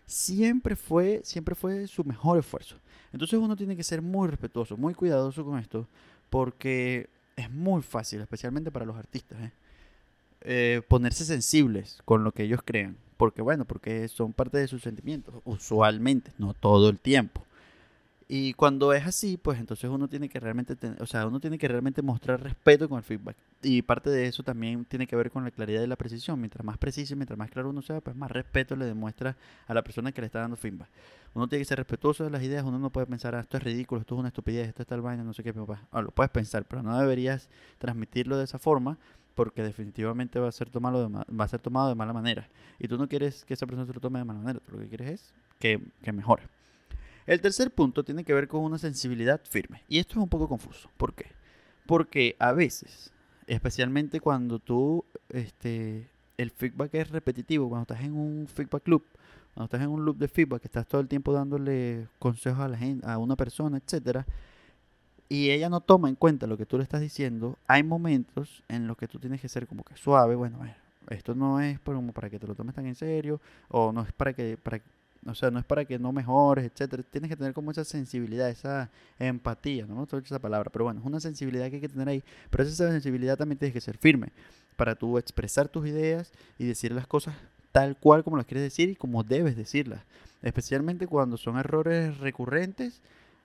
Siempre 0.06 0.76
fue, 0.76 1.20
siempre 1.24 1.54
fue 1.54 1.86
su 1.86 2.04
mejor 2.04 2.38
esfuerzo. 2.38 2.76
Entonces 3.12 3.38
uno 3.38 3.56
tiene 3.56 3.76
que 3.76 3.84
ser 3.84 4.02
muy 4.02 4.28
respetuoso, 4.28 4.76
muy 4.76 4.94
cuidadoso 4.94 5.44
con 5.44 5.58
esto, 5.58 5.86
porque 6.30 7.08
es 7.36 7.50
muy 7.50 7.82
fácil, 7.82 8.20
especialmente 8.20 8.70
para 8.70 8.86
los 8.86 8.96
artistas, 8.96 9.40
¿eh? 9.40 9.52
Eh, 10.42 10.82
ponerse 10.86 11.24
sensibles 11.24 12.00
con 12.04 12.22
lo 12.22 12.32
que 12.32 12.44
ellos 12.44 12.60
crean. 12.64 12.96
Porque 13.16 13.42
bueno, 13.42 13.64
porque 13.64 14.06
son 14.08 14.32
parte 14.32 14.58
de 14.58 14.68
sus 14.68 14.82
sentimientos, 14.82 15.34
usualmente, 15.44 16.32
no 16.38 16.54
todo 16.54 16.88
el 16.88 17.00
tiempo. 17.00 17.44
Y 18.30 18.52
cuando 18.52 18.92
es 18.92 19.06
así, 19.06 19.38
pues 19.38 19.58
entonces 19.58 19.88
uno 19.88 20.06
tiene 20.06 20.28
que 20.28 20.38
realmente, 20.38 20.76
o 21.00 21.06
sea, 21.06 21.26
uno 21.26 21.40
tiene 21.40 21.56
que 21.56 21.66
realmente 21.66 22.02
mostrar 22.02 22.42
respeto 22.42 22.86
con 22.86 22.98
el 22.98 23.04
feedback. 23.04 23.36
Y 23.62 23.80
parte 23.80 24.10
de 24.10 24.26
eso 24.26 24.42
también 24.42 24.84
tiene 24.84 25.06
que 25.06 25.16
ver 25.16 25.30
con 25.30 25.44
la 25.44 25.50
claridad 25.50 25.82
y 25.82 25.86
la 25.86 25.96
precisión. 25.96 26.38
Mientras 26.38 26.62
más 26.62 26.76
preciso 26.76 27.14
y 27.14 27.16
mientras 27.16 27.38
más 27.38 27.50
claro 27.50 27.70
uno 27.70 27.80
sea, 27.80 28.02
pues 28.02 28.14
más 28.14 28.30
respeto 28.30 28.76
le 28.76 28.84
demuestra 28.84 29.34
a 29.66 29.72
la 29.72 29.82
persona 29.82 30.12
que 30.12 30.20
le 30.20 30.26
está 30.26 30.40
dando 30.40 30.58
feedback. 30.58 30.88
Uno 31.32 31.48
tiene 31.48 31.62
que 31.62 31.68
ser 31.68 31.78
respetuoso 31.78 32.22
de 32.24 32.30
las 32.30 32.42
ideas, 32.42 32.64
uno 32.64 32.78
no 32.78 32.90
puede 32.90 33.06
pensar, 33.06 33.34
ah, 33.34 33.40
esto 33.40 33.56
es 33.56 33.62
ridículo, 33.62 34.02
esto 34.02 34.14
es 34.14 34.18
una 34.18 34.28
estupidez, 34.28 34.68
esto 34.68 34.82
está 34.82 34.94
el 34.94 35.00
vaina, 35.00 35.24
no 35.24 35.32
sé 35.32 35.42
qué, 35.42 35.54
papá. 35.54 35.88
Ah, 35.90 36.02
lo 36.02 36.10
puedes 36.10 36.30
pensar, 36.30 36.66
pero 36.66 36.82
no 36.82 36.98
deberías 36.98 37.48
transmitirlo 37.78 38.36
de 38.36 38.44
esa 38.44 38.58
forma 38.58 38.98
porque 39.34 39.62
definitivamente 39.62 40.38
va 40.38 40.48
a 40.48 40.52
ser 40.52 40.68
tomado 40.68 41.08
de, 41.08 41.24
va 41.34 41.44
a 41.44 41.48
ser 41.48 41.60
tomado 41.60 41.88
de 41.88 41.94
mala 41.94 42.12
manera. 42.12 42.46
Y 42.78 42.88
tú 42.88 42.98
no 42.98 43.08
quieres 43.08 43.46
que 43.46 43.54
esa 43.54 43.66
persona 43.66 43.86
se 43.86 43.94
lo 43.94 44.00
tome 44.00 44.18
de 44.18 44.26
mala 44.26 44.40
manera, 44.40 44.60
tú 44.60 44.72
lo 44.72 44.80
que 44.80 44.88
quieres 44.88 45.10
es 45.12 45.34
que, 45.58 45.80
que 46.02 46.12
mejore. 46.12 46.57
El 47.28 47.42
tercer 47.42 47.70
punto 47.70 48.04
tiene 48.04 48.24
que 48.24 48.32
ver 48.32 48.48
con 48.48 48.62
una 48.62 48.78
sensibilidad 48.78 49.42
firme. 49.44 49.82
Y 49.86 49.98
esto 49.98 50.12
es 50.12 50.16
un 50.16 50.30
poco 50.30 50.48
confuso. 50.48 50.88
¿Por 50.96 51.12
qué? 51.12 51.26
Porque 51.86 52.36
a 52.38 52.52
veces, 52.52 53.12
especialmente 53.46 54.18
cuando 54.18 54.58
tú, 54.58 55.04
este, 55.28 56.08
el 56.38 56.50
feedback 56.50 56.94
es 56.94 57.10
repetitivo, 57.10 57.68
cuando 57.68 57.82
estás 57.82 58.02
en 58.02 58.14
un 58.14 58.46
feedback 58.46 58.88
loop, 58.88 59.04
cuando 59.52 59.66
estás 59.66 59.82
en 59.82 59.90
un 59.90 60.06
loop 60.06 60.16
de 60.16 60.26
feedback, 60.26 60.62
que 60.62 60.68
estás 60.68 60.86
todo 60.86 61.02
el 61.02 61.08
tiempo 61.08 61.34
dándole 61.34 62.08
consejos 62.18 62.60
a 62.60 62.68
la 62.68 62.78
gente, 62.78 63.06
a 63.06 63.18
una 63.18 63.36
persona, 63.36 63.76
etcétera, 63.76 64.24
y 65.28 65.50
ella 65.50 65.68
no 65.68 65.82
toma 65.82 66.08
en 66.08 66.14
cuenta 66.14 66.46
lo 66.46 66.56
que 66.56 66.64
tú 66.64 66.78
le 66.78 66.82
estás 66.82 67.02
diciendo, 67.02 67.58
hay 67.66 67.82
momentos 67.82 68.64
en 68.68 68.86
los 68.86 68.96
que 68.96 69.06
tú 69.06 69.18
tienes 69.18 69.42
que 69.42 69.50
ser 69.50 69.66
como 69.66 69.84
que 69.84 69.98
suave, 69.98 70.34
bueno, 70.34 70.60
esto 71.10 71.34
no 71.34 71.60
es 71.60 71.78
como 71.80 72.12
para 72.14 72.30
que 72.30 72.38
te 72.38 72.46
lo 72.46 72.54
tomes 72.54 72.74
tan 72.74 72.86
en 72.86 72.94
serio, 72.94 73.38
o 73.68 73.92
no 73.92 74.00
es 74.00 74.12
para 74.14 74.32
que, 74.32 74.56
para, 74.56 74.80
o 75.26 75.34
sea, 75.34 75.50
no 75.50 75.58
es 75.58 75.64
para 75.64 75.84
que 75.84 75.98
no 75.98 76.12
mejores, 76.12 76.64
etcétera. 76.64 77.02
Tienes 77.02 77.28
que 77.28 77.36
tener 77.36 77.52
como 77.52 77.70
esa 77.70 77.84
sensibilidad, 77.84 78.48
esa 78.48 78.90
empatía, 79.18 79.86
no 79.86 79.94
me 79.94 80.00
gusta 80.00 80.18
esa 80.18 80.38
palabra, 80.38 80.70
pero 80.70 80.84
bueno, 80.84 81.00
es 81.00 81.06
una 81.06 81.20
sensibilidad 81.20 81.68
que 81.68 81.76
hay 81.76 81.80
que 81.80 81.88
tener 81.88 82.08
ahí. 82.08 82.22
Pero 82.50 82.64
esa 82.64 82.90
sensibilidad 82.90 83.36
también 83.36 83.58
tienes 83.58 83.74
que 83.74 83.80
ser 83.80 83.98
firme 83.98 84.32
para 84.76 84.94
tú 84.94 85.18
expresar 85.18 85.68
tus 85.68 85.86
ideas 85.86 86.32
y 86.58 86.66
decir 86.66 86.92
las 86.92 87.06
cosas 87.06 87.34
tal 87.72 87.96
cual 87.96 88.24
como 88.24 88.36
las 88.36 88.46
quieres 88.46 88.62
decir 88.62 88.88
y 88.88 88.96
como 88.96 89.22
debes 89.24 89.56
decirlas. 89.56 90.02
Especialmente 90.42 91.06
cuando 91.06 91.36
son 91.36 91.58
errores 91.58 92.18
recurrentes. 92.18 93.00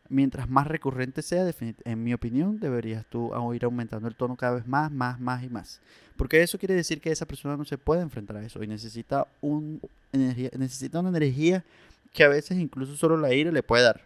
Mientras 0.09 0.49
más 0.49 0.67
recurrente 0.67 1.21
sea, 1.21 1.49
en 1.85 2.03
mi 2.03 2.13
opinión, 2.13 2.59
deberías 2.59 3.05
tú 3.05 3.31
ir 3.53 3.63
aumentando 3.63 4.07
el 4.07 4.15
tono 4.15 4.35
cada 4.35 4.55
vez 4.55 4.67
más, 4.67 4.91
más, 4.91 5.19
más 5.19 5.43
y 5.43 5.49
más. 5.49 5.79
Porque 6.17 6.41
eso 6.43 6.59
quiere 6.59 6.75
decir 6.75 7.01
que 7.01 7.11
esa 7.11 7.25
persona 7.25 7.57
no 7.57 7.65
se 7.65 7.77
puede 7.77 8.01
enfrentar 8.01 8.37
a 8.37 8.45
eso 8.45 8.61
y 8.61 8.67
necesita 8.67 9.27
un, 9.41 9.81
energía, 10.11 10.51
necesita 10.57 10.99
una 10.99 11.09
energía 11.09 11.63
que 12.11 12.23
a 12.23 12.27
veces 12.27 12.57
incluso 12.57 12.95
solo 12.95 13.17
la 13.17 13.33
ira 13.33 13.51
le 13.51 13.63
puede 13.63 13.83
dar. 13.83 14.01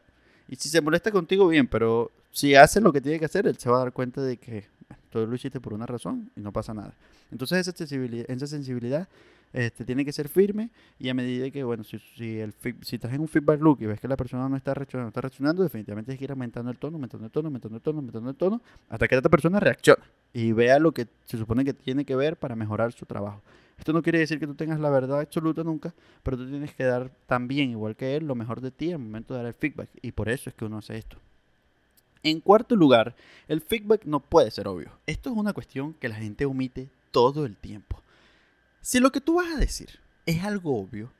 Y 0.48 0.56
si 0.56 0.70
se 0.70 0.82
molesta 0.82 1.12
contigo, 1.12 1.48
bien, 1.48 1.68
pero 1.68 2.12
si 2.32 2.56
hace 2.56 2.80
lo 2.80 2.94
que 2.94 3.02
tiene 3.02 3.20
que 3.20 3.26
hacer, 3.26 3.48
él 3.48 3.58
se 3.58 3.70
va 3.70 3.78
a 3.78 3.80
dar 3.80 3.92
cuenta 3.92 4.22
de 4.22 4.38
que 4.38 4.66
todo 5.12 5.26
lo 5.26 5.36
hiciste 5.36 5.60
por 5.60 5.74
una 5.74 5.86
razón 5.86 6.30
y 6.36 6.42
no 6.42 6.52
pasa 6.52 6.74
nada. 6.74 6.94
Entonces 7.32 7.60
esa 7.60 7.76
sensibilidad, 7.76 8.30
esa 8.30 8.48
sensibilidad 8.48 9.08
este, 9.54 9.86
tiene 9.86 10.04
que 10.06 10.12
ser 10.12 10.30
firme 10.30 10.70
y 11.00 11.10
a 11.10 11.14
medida 11.14 11.50
que, 11.50 11.64
bueno, 11.64 11.84
si, 11.84 12.00
si, 12.16 12.40
el, 12.40 12.54
si 12.82 12.96
estás 12.96 13.14
en 13.14 13.22
un 13.22 13.28
feedback 13.28 13.62
loop 13.62 13.82
y 13.82 13.86
ves 13.86 14.00
que 14.00 14.08
la 14.08 14.18
persona 14.18 14.48
no 14.50 14.58
está 14.58 14.74
reaccionando, 14.74 15.10
está 15.10 15.22
reaccionando, 15.22 15.64
definitivamente 15.64 16.08
tienes 16.08 16.20
que 16.20 16.26
ir 16.26 16.32
aumentando 16.32 16.72
el 16.72 16.78
tono, 16.78 16.96
aumentando 16.96 17.26
el 17.26 17.32
tono, 17.32 17.48
aumentando 17.48 17.78
el 17.78 17.82
tono, 17.82 18.00
aumentando 18.00 18.30
el 18.30 18.36
tono, 18.36 18.62
hasta 18.90 19.08
que 19.08 19.18
otra 19.18 19.30
persona 19.30 19.60
reaccione 19.60 20.04
y 20.34 20.52
vea 20.52 20.80
lo 20.80 20.92
que 20.92 21.08
se 21.26 21.38
supone 21.38 21.66
que 21.66 21.74
tiene 21.74 22.06
que 22.06 22.16
ver 22.16 22.38
para 22.38 22.56
mejorar 22.56 22.92
su 22.92 23.06
trabajo. 23.06 23.42
Esto 23.78 23.94
no 23.94 24.02
quiere 24.02 24.20
decir 24.20 24.40
que 24.40 24.48
tú 24.48 24.56
tengas 24.56 24.80
la 24.80 24.90
verdad 24.90 25.20
absoluta 25.20 25.64
nunca, 25.64 25.94
pero 26.24 26.38
tú 26.38 26.48
tienes 26.50 26.74
que 26.74 26.84
dar 26.84 27.12
también, 27.28 27.70
igual 27.70 27.96
que 27.96 28.16
él, 28.16 28.26
lo 28.26 28.36
mejor 28.36 28.60
de 28.62 28.72
ti 28.72 28.92
al 28.92 29.00
momento 29.00 29.34
de 29.34 29.40
dar 29.40 29.48
el 29.48 29.54
feedback. 29.54 29.90
Y 30.02 30.12
por 30.12 30.30
eso 30.30 30.50
es 30.50 30.56
que 30.56 30.66
uno 30.66 30.80
hace 30.80 30.98
esto. 30.98 31.18
En 32.24 32.42
cuarto 32.42 32.76
lugar, 32.76 33.16
el 33.48 33.62
feedback 33.62 34.06
no 34.06 34.20
puede 34.20 34.52
ser 34.52 34.68
obvio. 34.68 34.92
Esto 35.06 35.30
es 35.30 35.38
una 35.38 35.54
cuestión 35.54 35.94
que 35.94 36.10
la 36.10 36.16
gente 36.16 36.46
omite 36.46 36.90
todo 37.12 37.46
el 37.46 37.56
tiempo. 37.56 38.02
Si 38.82 39.00
lo 39.00 39.12
que 39.12 39.22
tú 39.22 39.36
vas 39.36 39.54
a 39.54 39.60
decir 39.60 40.00
es 40.26 40.44
algo 40.44 40.80
obvio, 40.80 41.12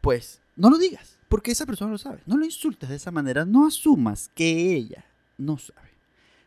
pues 0.00 0.40
no 0.56 0.70
lo 0.70 0.78
digas, 0.78 1.18
porque 1.28 1.50
esa 1.50 1.66
persona 1.66 1.90
lo 1.90 1.98
sabe. 1.98 2.22
No 2.26 2.36
lo 2.36 2.44
insultes 2.44 2.88
de 2.88 2.96
esa 2.96 3.10
manera, 3.10 3.44
no 3.44 3.66
asumas 3.66 4.30
que 4.34 4.74
ella 4.74 5.04
no 5.36 5.58
sabe. 5.58 5.88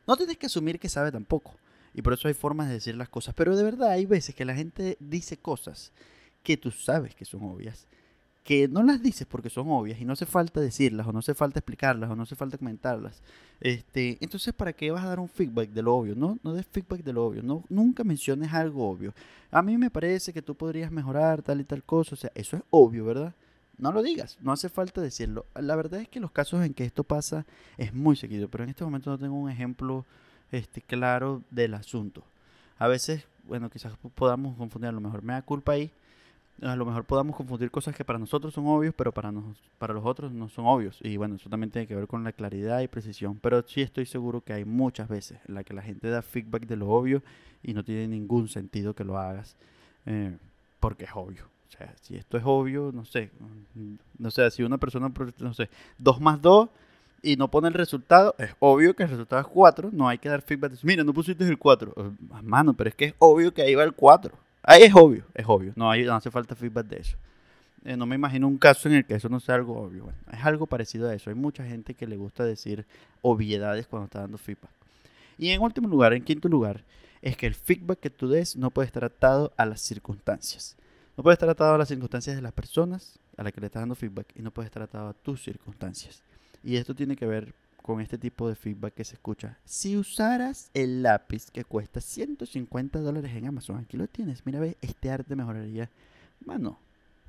No 0.08 0.17
tienes 0.17 0.38
que 0.38 0.48
asumir 0.48 0.79
que 0.79 0.89
sabe 0.89 1.12
tampoco. 1.12 1.55
Y 1.93 2.01
por 2.01 2.13
eso 2.13 2.27
hay 2.27 2.34
formas 2.34 2.67
de 2.67 2.75
decir 2.75 2.96
las 2.96 3.10
cosas. 3.10 3.34
Pero 3.36 3.55
de 3.55 3.63
verdad 3.63 3.91
hay 3.91 4.05
veces 4.05 4.36
que 4.36 4.46
la 4.46 4.55
gente 4.55 4.98
dice 5.00 5.38
cosas 5.38 5.91
que 6.43 6.58
tú 6.58 6.72
sabes 6.72 7.15
que 7.15 7.25
son 7.25 7.43
obvias, 7.43 7.88
que 8.43 8.67
no 8.67 8.81
las 8.83 9.01
dices 9.01 9.27
porque 9.27 9.50
son 9.50 9.69
obvias 9.69 10.00
y 10.01 10.05
no 10.05 10.13
hace 10.13 10.25
falta 10.25 10.60
decirlas 10.60 11.05
o 11.07 11.12
no 11.12 11.19
hace 11.19 11.36
falta 11.36 11.60
explicarlas 11.60 12.10
o 12.10 12.15
no 12.15 12.24
hace 12.24 12.36
falta 12.36 12.57
comentarlas. 12.57 13.21
Este, 13.60 14.17
entonces, 14.19 14.53
¿para 14.53 14.74
qué 14.74 14.89
vas 14.89 15.03
a 15.03 15.10
dar 15.10 15.19
un 15.19 15.29
feedback 15.29 15.69
de 15.69 15.83
lo 15.83 15.95
obvio? 15.95 16.15
No, 16.15 16.39
no 16.43 16.53
des 16.53 16.65
feedback 16.65 17.03
de 17.03 17.13
lo 17.13 17.25
obvio. 17.25 17.43
No, 17.43 17.63
nunca 17.69 18.03
menciones 18.03 18.51
algo 18.51 18.89
obvio. 18.89 19.13
A 19.51 19.62
mí 19.62 19.77
me 19.77 19.91
parece 19.91 20.33
que 20.33 20.41
tú 20.41 20.55
podrías 20.55 20.91
mejorar 20.91 21.43
tal 21.43 21.62
y 21.62 21.63
tal 21.63 21.83
cosa. 21.83 22.15
O 22.15 22.17
sea, 22.17 22.31
eso 22.33 22.57
es 22.57 22.63
obvio, 22.71 23.05
¿verdad? 23.05 23.36
No 23.77 23.91
lo 23.91 24.03
digas, 24.03 24.38
no 24.41 24.51
hace 24.51 24.69
falta 24.69 25.01
decirlo. 25.01 25.45
La 25.55 25.75
verdad 25.75 26.01
es 26.01 26.07
que 26.07 26.19
los 26.19 26.31
casos 26.31 26.63
en 26.65 26.74
que 26.74 26.86
esto 26.86 27.03
pasa 27.03 27.45
es 27.77 27.93
muy 27.93 28.15
seguido, 28.15 28.48
pero 28.48 28.63
en 28.63 28.71
este 28.71 28.83
momento 28.83 29.10
no 29.10 29.17
tengo 29.17 29.36
un 29.36 29.50
ejemplo 29.50 30.05
este, 30.51 30.81
claro 30.81 31.43
del 31.50 31.74
asunto. 31.74 32.24
A 32.77 32.88
veces, 32.88 33.25
bueno, 33.43 33.69
quizás 33.69 33.93
podamos 34.15 34.55
confundir, 34.57 34.89
a 34.89 34.91
lo 34.91 35.01
mejor 35.01 35.24
me 35.24 35.33
da 35.33 35.41
culpa 35.41 35.74
ahí, 35.74 35.91
a 36.62 36.75
lo 36.75 36.86
mejor 36.86 37.06
podamos 37.06 37.36
confundir 37.36 37.72
cosas 37.72 37.96
que 37.96 38.06
para 38.06 38.20
nosotros 38.20 38.53
son 38.53 38.68
obvios, 38.68 38.94
pero 38.96 39.12
para, 39.12 39.32
nos, 39.32 39.58
para 39.80 39.94
los 39.94 40.06
otros 40.06 40.32
no 40.32 40.48
son 40.48 40.65
obvios. 40.68 41.00
Y 41.01 41.18
bueno, 41.18 41.36
eso 41.36 41.50
también 41.50 41.72
tiene 41.72 41.88
que 41.88 41.96
ver 41.96 42.08
con 42.08 42.24
la 42.24 42.32
claridad 42.32 42.82
y 42.82 42.88
precisión. 42.88 43.39
Pero 43.41 43.63
sí 43.68 43.82
estoy 43.82 44.06
seguro 44.06 44.41
que 44.41 44.53
hay 44.53 44.65
muchas 44.65 45.10
veces 45.10 45.39
en 45.48 45.56
las 45.56 45.65
que 45.65 45.74
la 45.74 45.82
gente 45.82 46.10
da 46.10 46.22
feedback 46.22 46.68
de 46.68 46.75
lo 46.75 46.89
obvio 46.89 47.24
y 47.63 47.74
no 47.74 47.84
tiene 47.84 48.08
ningún 48.08 48.48
sentido 48.48 48.94
que 48.94 49.03
lo 49.03 49.18
hagas 49.18 49.56
eh, 50.06 50.38
porque 50.80 51.06
es 51.06 51.12
obvio. 51.15 51.46
O 51.68 51.72
sea, 51.77 51.94
si 52.01 52.15
esto 52.15 52.38
es 52.38 52.44
obvio, 52.46 52.91
no 52.94 53.06
sé, 53.06 53.32
no 54.20 54.30
sé, 54.30 54.51
si 54.51 54.62
una 54.62 54.77
persona, 54.77 55.12
no 55.39 55.53
sé, 55.53 55.70
2 55.98 56.20
más 56.20 56.41
2 56.41 56.70
y 57.24 57.38
no 57.38 57.50
pone 57.50 57.70
el 57.70 57.74
resultado, 57.74 58.36
es 58.38 58.53
obvio 58.60 58.96
que 58.96 59.03
el 59.03 59.10
resultado 59.10 59.41
es 59.41 59.48
4, 59.48 59.89
no 59.94 60.08
hay 60.08 60.18
que 60.18 60.30
dar 60.30 60.41
feedback. 60.41 60.74
Mira, 60.84 61.03
no 61.03 61.13
pusiste 61.13 61.44
el 61.44 61.58
4. 61.58 61.94
Eh, 61.96 62.12
mano, 62.44 62.74
pero 62.74 62.89
es 62.89 62.96
que 62.96 63.06
es 63.06 63.13
obvio 63.20 63.53
que 63.53 63.62
ahí 63.62 63.74
va 63.74 63.84
el 63.84 63.94
4. 63.94 64.38
Ahí 64.63 64.84
es 64.84 64.94
obvio, 64.94 65.25
es 65.34 65.46
obvio. 65.48 65.74
No, 65.75 65.89
hay, 65.89 66.08
hace 66.08 66.30
falta 66.30 66.56
feedback 66.56 66.88
de 66.88 66.98
eso. 66.98 67.18
Eh, 67.84 67.98
no 67.98 68.06
me 68.06 68.15
imagino 68.15 68.48
un 68.48 68.58
caso 68.58 68.88
en 68.88 68.96
el 68.96 69.06
que 69.06 69.15
eso 69.15 69.27
no 69.27 69.39
sea 69.39 69.56
algo 69.56 69.77
obvio. 69.77 70.12
Es 70.32 70.46
algo 70.46 70.68
parecido 70.68 71.10
a 71.10 71.15
eso. 71.15 71.30
Hay 71.30 71.36
mucha 71.36 71.65
gente 71.65 71.96
que 71.96 72.06
le 72.06 72.18
gusta 72.18 72.46
decir 72.46 72.86
obviedades 73.22 73.88
cuando 73.88 74.06
está 74.06 74.20
dando 74.20 74.38
feedback. 74.38 74.70
Y 75.38 75.50
en 75.50 75.62
último 75.62 75.88
lugar, 75.88 76.13
en 76.13 76.24
quinto 76.24 76.48
lugar, 76.48 76.84
es 77.22 77.36
que 77.36 77.48
el 77.48 77.56
feedback 77.56 78.00
que 78.00 78.10
tú 78.12 78.27
des 78.30 78.56
no 78.56 78.70
puede 78.70 78.86
estar 78.86 79.03
atado 79.03 79.51
a 79.58 79.65
las 79.65 79.82
circunstancias. 79.82 80.77
No 81.18 81.24
puede 81.24 81.34
estar 81.34 81.50
atado 81.50 81.74
a 81.74 81.77
las 81.77 81.88
circunstancias 81.88 82.36
de 82.36 82.41
las 82.41 82.53
personas 82.53 83.20
a 83.38 83.44
las 83.44 83.53
que 83.53 83.62
le 83.62 83.68
estás 83.68 83.82
dando 83.82 83.96
feedback 83.96 84.27
y 84.36 84.41
no 84.41 84.51
puede 84.51 84.68
estar 84.68 84.84
atado 84.84 85.10
a 85.10 85.13
tus 85.13 85.44
circunstancias. 85.44 86.24
Y 86.63 86.75
esto 86.75 86.94
tiene 86.94 87.15
que 87.15 87.25
ver 87.25 87.53
con 87.82 88.02
este 88.02 88.18
tipo 88.18 88.48
de 88.48 88.56
feedback 88.56 88.94
que 88.94 89.04
se 89.04 89.16
escucha. 89.16 89.58
Si 89.66 89.98
usaras 89.98 90.70
el 90.74 91.04
lápiz 91.04 91.50
que 91.52 91.64
cuesta 91.64 92.02
150 92.02 93.00
dólares 93.00 93.32
en 93.36 93.48
Amazon, 93.48 93.78
aquí 93.78 93.98
lo 93.98 94.08
tienes, 94.08 94.46
mira, 94.46 94.60
ve, 94.60 94.78
este 94.82 95.10
arte 95.10 95.36
mejoraría. 95.36 95.90
Mano, 96.46 96.80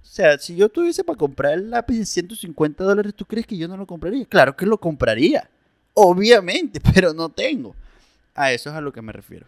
o 0.02 0.04
sea, 0.04 0.38
si 0.38 0.56
yo 0.56 0.68
tuviese 0.68 1.04
para 1.04 1.16
comprar 1.16 1.54
el 1.54 1.70
lápiz 1.70 1.98
de 1.98 2.06
150 2.06 2.82
dólares, 2.82 3.14
¿tú 3.14 3.24
crees 3.24 3.46
que 3.46 3.56
yo 3.56 3.68
no 3.68 3.76
lo 3.76 3.86
compraría? 3.86 4.24
Claro 4.26 4.56
que 4.56 4.66
lo 4.66 4.78
compraría, 4.78 5.48
obviamente, 5.94 6.80
pero 6.94 7.14
no 7.14 7.28
tengo. 7.28 7.74
A 8.34 8.52
eso 8.52 8.70
es 8.70 8.76
a 8.76 8.80
lo 8.80 8.92
que 8.92 9.02
me 9.02 9.12
refiero. 9.12 9.46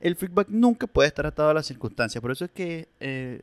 El 0.00 0.16
feedback 0.16 0.48
nunca 0.48 0.86
puede 0.86 1.08
estar 1.08 1.26
atado 1.26 1.50
a 1.50 1.54
las 1.54 1.66
circunstancias, 1.66 2.20
por 2.20 2.32
eso 2.32 2.44
es 2.44 2.50
que 2.50 2.88
eh, 3.00 3.42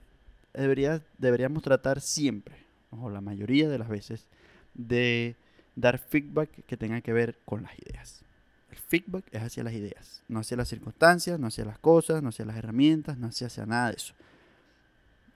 debería, 0.54 1.02
deberíamos 1.18 1.64
tratar 1.64 2.02
siempre, 2.02 2.56
o 2.92 3.10
la 3.10 3.22
mayoría 3.22 3.70
de 3.70 3.80
las 3.80 3.90
veces, 3.90 4.28
de 4.74 5.36
dar 5.76 5.98
feedback 5.98 6.66
que 6.66 6.78
tenga 6.78 7.02
que 7.02 7.14
ver 7.14 7.40
con 7.46 7.64
las 7.64 7.74
ideas. 7.80 8.24
El 8.70 8.78
feedback 8.78 9.26
es 9.32 9.44
hacia 9.44 9.64
las 9.64 9.74
ideas, 9.74 10.24
no 10.28 10.40
hacia 10.40 10.58
las 10.58 10.68
circunstancias, 10.68 11.40
no 11.40 11.48
hacia 11.48 11.66
las 11.66 11.78
cosas, 11.78 12.24
no 12.24 12.30
hacia 12.30 12.46
las 12.46 12.58
herramientas, 12.58 13.18
no 13.18 13.28
hacia, 13.28 13.66
nada 13.66 13.90
de 13.90 13.98
eso. 13.98 14.14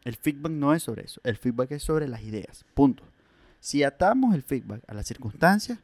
El 0.03 0.15
feedback 0.15 0.51
no 0.51 0.73
es 0.73 0.83
sobre 0.83 1.05
eso, 1.05 1.21
el 1.23 1.37
feedback 1.37 1.71
es 1.71 1.83
sobre 1.83 2.07
las 2.07 2.23
ideas, 2.23 2.65
punto. 2.73 3.03
Si 3.59 3.83
atamos 3.83 4.33
el 4.33 4.43
feedback 4.43 4.81
a 4.87 4.93
las 4.93 5.05
circunstancias, 5.05 5.79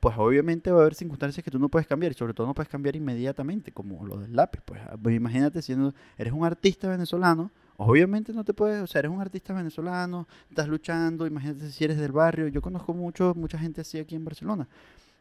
pues 0.00 0.16
obviamente 0.18 0.70
va 0.70 0.78
a 0.78 0.80
haber 0.82 0.94
circunstancias 0.94 1.42
que 1.42 1.50
tú 1.50 1.58
no 1.58 1.70
puedes 1.70 1.86
cambiar 1.86 2.12
y 2.12 2.14
sobre 2.14 2.34
todo 2.34 2.46
no 2.46 2.54
puedes 2.54 2.68
cambiar 2.68 2.96
inmediatamente, 2.96 3.72
como 3.72 4.04
lo 4.04 4.18
del 4.18 4.36
lápiz. 4.36 4.60
Pues, 4.64 4.80
pues 5.02 5.14
imagínate 5.14 5.62
siendo, 5.62 5.94
eres 6.18 6.32
un 6.34 6.44
artista 6.44 6.88
venezolano, 6.88 7.50
Obviamente 7.76 8.32
no 8.32 8.44
te 8.44 8.54
puedes, 8.54 8.82
o 8.82 8.86
sea, 8.86 9.00
eres 9.00 9.10
un 9.10 9.20
artista 9.20 9.52
venezolano, 9.52 10.28
estás 10.48 10.68
luchando, 10.68 11.26
imagínate 11.26 11.70
si 11.70 11.84
eres 11.84 11.98
del 11.98 12.12
barrio. 12.12 12.48
Yo 12.48 12.62
conozco 12.62 12.94
mucho, 12.94 13.34
mucha 13.34 13.58
gente 13.58 13.80
así 13.80 13.98
aquí 13.98 14.14
en 14.14 14.24
Barcelona 14.24 14.68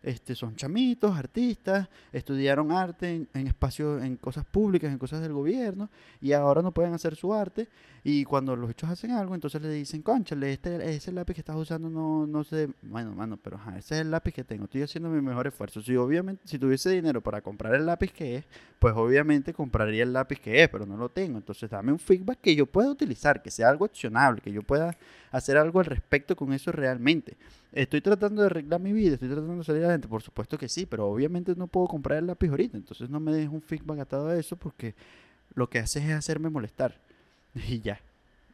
este, 0.03 0.35
son 0.35 0.55
chamitos, 0.55 1.17
artistas, 1.17 1.87
estudiaron 2.11 2.71
arte 2.71 3.25
en, 3.33 3.47
espacios, 3.47 4.03
en 4.03 4.17
cosas 4.17 4.45
públicas, 4.45 4.91
en 4.91 4.97
cosas 4.97 5.21
del 5.21 5.31
gobierno, 5.33 5.89
y 6.21 6.33
ahora 6.33 6.61
no 6.61 6.73
pueden 6.73 6.93
hacer 6.93 7.15
su 7.15 7.33
arte, 7.33 7.69
y 8.03 8.25
cuando 8.25 8.55
los 8.57 8.69
hechos 8.69 8.89
hacen 8.89 9.11
algo, 9.11 9.33
entonces 9.33 9.61
le 9.61 9.69
dicen, 9.69 10.01
conchale, 10.01 10.51
este, 10.51 10.93
ese 10.93 11.13
lápiz 11.13 11.33
que 11.33 11.39
estás 11.39 11.55
usando 11.55 11.89
no, 11.89 12.27
no 12.27 12.43
sé, 12.43 12.69
bueno, 12.81 13.13
mano, 13.13 13.37
pero 13.37 13.57
ese 13.77 13.95
es 13.95 14.01
el 14.01 14.11
lápiz 14.11 14.33
que 14.33 14.43
tengo, 14.43 14.65
estoy 14.65 14.81
haciendo 14.81 15.09
mi 15.09 15.21
mejor 15.21 15.47
esfuerzo. 15.47 15.81
Si 15.81 15.95
obviamente, 15.95 16.45
si 16.45 16.59
tuviese 16.59 16.89
dinero 16.89 17.21
para 17.21 17.41
comprar 17.41 17.73
el 17.75 17.85
lápiz 17.85 18.11
que 18.11 18.35
es, 18.35 18.45
pues 18.79 18.93
obviamente 18.97 19.53
compraría 19.53 20.03
el 20.03 20.11
lápiz 20.11 20.39
que 20.41 20.61
es, 20.61 20.67
pero 20.67 20.85
no 20.85 20.97
lo 20.97 21.07
tengo, 21.07 21.37
entonces 21.37 21.69
dame 21.69 21.93
un 21.93 21.99
feedback 21.99 22.41
que 22.41 22.55
yo 22.55 22.65
pueda 22.65 22.89
utilizar, 22.89 23.41
que 23.41 23.49
sea 23.49 23.69
algo 23.69 23.85
accionable, 23.85 24.41
que 24.41 24.51
yo 24.51 24.63
pueda 24.63 24.97
hacer 25.31 25.57
algo 25.57 25.79
al 25.79 25.85
respecto 25.85 26.35
con 26.35 26.51
eso 26.51 26.73
realmente. 26.73 27.37
Estoy 27.73 28.01
tratando 28.01 28.41
de 28.41 28.45
arreglar 28.45 28.79
mi 28.79 28.93
vida, 28.93 29.15
estoy 29.15 29.29
tratando 29.29 29.55
de 29.55 29.63
salir 29.63 29.83
adelante, 29.83 30.07
por 30.07 30.21
supuesto 30.21 30.57
que 30.59 30.69
sí, 30.69 30.85
pero 30.85 31.07
obviamente 31.07 31.55
no 31.55 31.65
puedo 31.65 31.87
comprar 31.87 32.19
el 32.19 32.27
lápiz 32.27 32.49
ahorita, 32.49 32.77
entonces 32.77 33.09
no 33.09 33.19
me 33.19 33.33
dejes 33.33 33.49
un 33.49 33.63
feedback 33.63 33.99
atado 33.99 34.27
a 34.27 34.37
eso 34.37 34.55
porque 34.55 34.93
lo 35.55 35.67
que 35.67 35.79
haces 35.79 36.03
es 36.03 36.13
hacerme 36.13 36.49
molestar 36.49 36.99
y 37.55 37.81
ya. 37.81 37.99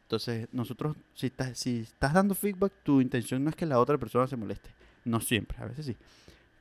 Entonces, 0.02 0.48
nosotros, 0.52 0.96
si 1.14 1.26
estás, 1.26 1.58
si 1.58 1.80
estás 1.80 2.14
dando 2.14 2.34
feedback, 2.34 2.72
tu 2.82 3.00
intención 3.00 3.44
no 3.44 3.50
es 3.50 3.56
que 3.56 3.66
la 3.66 3.78
otra 3.78 3.98
persona 3.98 4.26
se 4.26 4.36
moleste, 4.36 4.70
no 5.04 5.20
siempre, 5.20 5.58
a 5.60 5.66
veces 5.66 5.84
sí, 5.84 5.96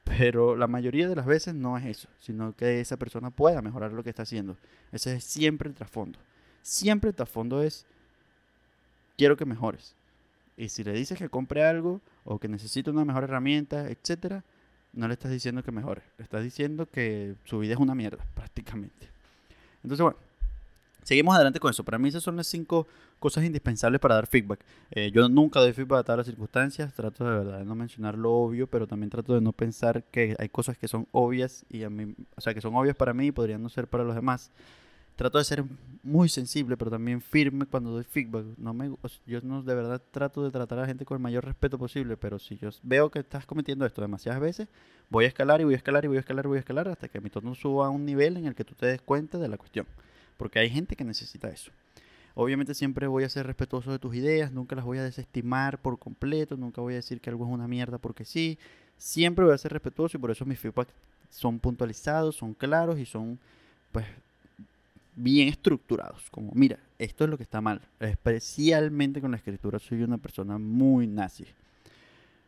pero 0.04 0.56
la 0.56 0.68
mayoría 0.68 1.08
de 1.08 1.16
las 1.16 1.26
veces 1.26 1.56
no 1.56 1.78
es 1.78 1.86
eso, 1.86 2.10
sino 2.20 2.54
que 2.56 2.82
esa 2.82 2.98
persona 2.98 3.30
pueda 3.30 3.62
mejorar 3.62 3.94
lo 3.94 4.04
que 4.04 4.10
está 4.10 4.24
haciendo. 4.24 4.58
Ese 4.92 5.14
es 5.14 5.24
siempre 5.24 5.70
el 5.70 5.76
trasfondo. 5.76 6.20
Siempre 6.62 7.12
el 7.12 7.16
trasfondo 7.16 7.62
es, 7.62 7.86
quiero 9.18 9.38
que 9.38 9.46
mejores. 9.46 9.96
Y 10.58 10.70
si 10.70 10.84
le 10.84 10.92
dices 10.92 11.18
que 11.18 11.30
compre 11.30 11.64
algo 11.64 12.02
o 12.30 12.38
que 12.38 12.48
necesita 12.48 12.92
una 12.92 13.04
mejor 13.04 13.24
herramienta, 13.24 13.90
etcétera, 13.90 14.44
no 14.94 15.08
le 15.08 15.14
estás 15.14 15.32
diciendo 15.32 15.64
que 15.64 15.72
mejore, 15.72 16.04
le 16.18 16.24
estás 16.24 16.44
diciendo 16.44 16.86
que 16.86 17.36
su 17.44 17.60
vida 17.60 17.74
es 17.74 17.80
una 17.80 17.96
mierda, 17.96 18.24
prácticamente. 18.36 19.10
Entonces, 19.84 20.04
bueno, 20.04 20.18
seguimos 21.04 21.36
adelante 21.36 21.60
con 21.60 21.72
eso. 21.72 21.84
Para 21.84 21.98
mí 21.98 22.10
esas 22.10 22.22
son 22.22 22.36
las 22.36 22.46
cinco 22.46 22.86
cosas 23.18 23.44
indispensables 23.44 24.00
para 24.00 24.16
dar 24.16 24.28
feedback. 24.28 24.60
Eh, 24.92 25.12
yo 25.12 25.28
nunca 25.28 25.60
doy 25.60 25.74
feedback 25.74 26.00
a 26.00 26.04
todas 26.04 26.18
las 26.20 26.28
circunstancias, 26.28 26.94
trato 26.94 27.26
de 27.26 27.32
verdad 27.32 27.60
de 27.60 27.66
no 27.66 27.74
mencionar 27.74 28.16
lo 28.16 28.32
obvio, 28.32 28.68
pero 28.68 28.86
también 28.86 29.10
trato 29.10 29.34
de 29.34 29.42
no 29.42 29.52
pensar 29.52 30.04
que 30.04 30.36
hay 30.38 30.50
cosas 30.50 30.78
que 30.78 30.88
son 30.88 31.08
obvias 31.12 31.66
y 31.68 31.84
a 31.84 31.90
mí, 31.90 32.14
o 32.36 32.42
sea, 32.42 32.54
que 32.54 32.62
son 32.62 32.76
obvias 32.76 32.96
para 32.96 33.14
mí 33.14 33.28
y 33.28 33.32
podrían 33.32 33.64
no 33.64 33.70
ser 33.70 33.88
para 33.88 34.04
los 34.04 34.14
demás 34.14 34.52
trato 35.20 35.38
de 35.38 35.44
ser 35.44 35.66
muy 36.02 36.30
sensible, 36.30 36.78
pero 36.78 36.90
también 36.90 37.20
firme 37.20 37.66
cuando 37.66 37.92
doy 37.92 38.06
feedback. 38.06 38.46
No 38.58 38.74
me, 38.74 38.90
yo 39.28 39.42
no, 39.42 39.62
de 39.62 39.76
verdad 39.76 40.02
trato 40.12 40.46
de 40.46 40.50
tratar 40.50 40.78
a 40.78 40.82
la 40.84 40.88
gente 40.88 41.04
con 41.04 41.18
el 41.18 41.22
mayor 41.22 41.44
respeto 41.44 41.78
posible, 41.78 42.16
pero 42.16 42.40
si 42.40 42.58
yo 42.58 42.70
veo 42.84 43.12
que 43.12 43.20
estás 43.20 43.46
cometiendo 43.46 43.86
esto 43.86 44.02
demasiadas 44.02 44.40
veces, 44.40 44.70
voy 45.10 45.26
a 45.26 45.28
escalar 45.28 45.60
y 45.60 45.66
voy 45.66 45.74
a 45.74 45.78
escalar 45.78 46.06
y 46.06 46.08
voy 46.08 46.16
a 46.16 46.22
escalar 46.22 46.46
y 46.46 46.48
voy 46.48 46.56
a 46.56 46.60
escalar 46.62 46.88
hasta 46.88 47.10
que 47.10 47.20
mi 47.20 47.30
tono 47.30 47.54
suba 47.54 47.88
a 47.88 47.90
un 47.90 48.06
nivel 48.06 48.38
en 48.38 48.46
el 48.46 48.56
que 48.56 48.64
tú 48.64 48.76
te 48.76 48.86
des 48.86 49.02
cuenta 49.02 49.38
de 49.38 49.50
la 49.50 49.58
cuestión. 49.58 49.86
Porque 50.38 50.60
hay 50.60 50.70
gente 50.70 50.96
que 50.96 51.04
necesita 51.04 51.50
eso. 51.50 51.70
Obviamente 52.34 52.74
siempre 52.74 53.06
voy 53.08 53.26
a 53.26 53.30
ser 53.30 53.46
respetuoso 53.46 53.92
de 53.92 54.00
tus 54.00 54.16
ideas, 54.16 54.54
nunca 54.54 54.78
las 54.78 54.86
voy 54.86 55.00
a 55.00 55.04
desestimar 55.04 55.82
por 55.82 56.00
completo, 56.00 56.56
nunca 56.56 56.80
voy 56.80 56.94
a 56.94 56.98
decir 56.98 57.20
que 57.20 57.30
algo 57.30 57.46
es 57.46 57.52
una 57.52 57.68
mierda 57.68 57.98
porque 57.98 58.24
sí. 58.24 58.58
Siempre 58.96 59.44
voy 59.44 59.54
a 59.54 59.58
ser 59.58 59.74
respetuoso 59.74 60.16
y 60.16 60.22
por 60.22 60.32
eso 60.32 60.46
mis 60.46 60.60
feedback 60.60 60.88
son 61.30 61.60
puntualizados, 61.60 62.38
son 62.38 62.54
claros 62.54 63.00
y 63.00 63.06
son 63.06 63.38
pues 63.92 64.06
bien 65.20 65.50
estructurados. 65.50 66.30
Como, 66.32 66.52
mira, 66.56 66.80
esto 66.98 67.24
es 67.24 67.30
lo 67.30 67.38
que 67.38 67.44
está 67.44 67.62
mal. 67.62 67.82
Especialmente 68.00 69.22
con 69.22 69.32
la 69.32 69.38
escritura, 69.38 69.80
soy 69.80 70.04
una 70.04 70.18
persona 70.18 70.58
muy 70.58 71.08
nazi. 71.08 71.46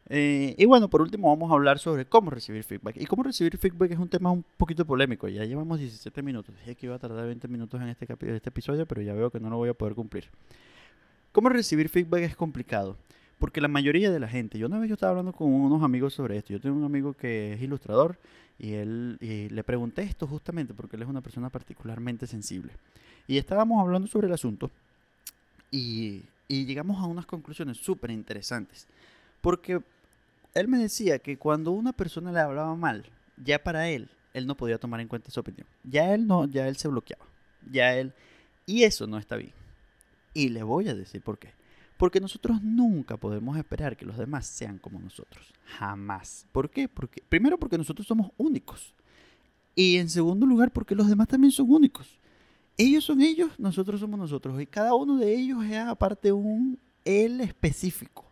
Eh, 0.09 0.55
y 0.57 0.65
bueno, 0.65 0.89
por 0.89 1.01
último 1.01 1.29
vamos 1.29 1.51
a 1.51 1.53
hablar 1.53 1.79
sobre 1.79 2.05
cómo 2.05 2.31
recibir 2.31 2.63
feedback. 2.63 2.97
Y 2.97 3.05
cómo 3.05 3.23
recibir 3.23 3.57
feedback 3.57 3.91
es 3.91 3.99
un 3.99 4.09
tema 4.09 4.31
un 4.31 4.43
poquito 4.57 4.85
polémico. 4.85 5.27
Ya 5.27 5.45
llevamos 5.45 5.79
17 5.79 6.21
minutos. 6.21 6.55
Dije 6.55 6.75
que 6.75 6.85
iba 6.87 6.95
a 6.95 6.99
tardar 6.99 7.25
20 7.27 7.47
minutos 7.47 7.81
en 7.81 7.89
este, 7.89 8.07
este 8.11 8.49
episodio, 8.49 8.85
pero 8.85 9.01
ya 9.01 9.13
veo 9.13 9.29
que 9.29 9.39
no 9.39 9.49
lo 9.49 9.57
voy 9.57 9.69
a 9.69 9.73
poder 9.73 9.95
cumplir. 9.95 10.25
Cómo 11.31 11.49
recibir 11.49 11.87
feedback 11.87 12.23
es 12.23 12.35
complicado. 12.35 12.97
Porque 13.41 13.59
la 13.59 13.67
mayoría 13.67 14.11
de 14.11 14.19
la 14.19 14.27
gente, 14.27 14.59
yo 14.59 14.67
una 14.67 14.77
vez 14.77 14.87
yo 14.87 14.93
estaba 14.93 15.09
hablando 15.09 15.33
con 15.33 15.51
unos 15.51 15.81
amigos 15.81 16.13
sobre 16.13 16.37
esto. 16.37 16.53
Yo 16.53 16.61
tengo 16.61 16.77
un 16.77 16.83
amigo 16.83 17.15
que 17.15 17.53
es 17.53 17.61
ilustrador 17.63 18.19
y 18.59 18.73
él 18.73 19.17
le 19.19 19.63
pregunté 19.63 20.03
esto 20.03 20.27
justamente 20.27 20.75
porque 20.75 20.95
él 20.95 21.01
es 21.01 21.07
una 21.07 21.21
persona 21.21 21.49
particularmente 21.49 22.27
sensible. 22.27 22.71
Y 23.25 23.39
estábamos 23.39 23.81
hablando 23.81 24.07
sobre 24.07 24.27
el 24.27 24.33
asunto 24.33 24.69
y, 25.71 26.21
y 26.47 26.65
llegamos 26.65 27.01
a 27.01 27.07
unas 27.07 27.25
conclusiones 27.25 27.77
súper 27.77 28.11
interesantes. 28.11 28.85
Porque 29.41 29.81
él 30.53 30.67
me 30.67 30.77
decía 30.77 31.17
que 31.17 31.39
cuando 31.39 31.71
una 31.71 31.93
persona 31.93 32.31
le 32.31 32.41
hablaba 32.41 32.75
mal, 32.75 33.05
ya 33.43 33.63
para 33.63 33.89
él, 33.89 34.11
él 34.35 34.45
no 34.45 34.55
podía 34.55 34.77
tomar 34.77 34.99
en 34.99 35.07
cuenta 35.07 35.31
su 35.31 35.39
opinión. 35.39 35.65
Ya 35.83 36.13
él 36.13 36.27
no, 36.27 36.45
ya 36.45 36.67
él 36.67 36.77
se 36.77 36.89
bloqueaba. 36.89 37.25
Ya 37.71 37.95
él. 37.95 38.13
Y 38.67 38.83
eso 38.83 39.07
no 39.07 39.17
está 39.17 39.35
bien. 39.35 39.53
Y 40.35 40.49
le 40.49 40.61
voy 40.61 40.89
a 40.89 40.93
decir 40.93 41.23
por 41.23 41.39
qué. 41.39 41.59
Porque 42.01 42.19
nosotros 42.19 42.63
nunca 42.63 43.15
podemos 43.15 43.55
esperar 43.57 43.95
que 43.95 44.07
los 44.07 44.17
demás 44.17 44.47
sean 44.47 44.79
como 44.79 44.99
nosotros. 44.99 45.53
Jamás. 45.65 46.47
¿Por 46.51 46.71
qué? 46.71 46.89
Porque, 46.89 47.21
primero 47.29 47.59
porque 47.59 47.77
nosotros 47.77 48.07
somos 48.07 48.31
únicos. 48.37 48.95
Y 49.75 49.97
en 49.97 50.09
segundo 50.09 50.47
lugar 50.47 50.71
porque 50.71 50.95
los 50.95 51.07
demás 51.07 51.27
también 51.27 51.51
son 51.51 51.69
únicos. 51.69 52.17
Ellos 52.75 53.03
son 53.03 53.21
ellos, 53.21 53.51
nosotros 53.59 53.99
somos 53.99 54.19
nosotros. 54.19 54.59
Y 54.59 54.65
cada 54.65 54.95
uno 54.95 55.17
de 55.17 55.31
ellos 55.31 55.63
es 55.63 55.77
aparte 55.77 56.31
un 56.31 56.79
él 57.05 57.39
específico. 57.39 58.25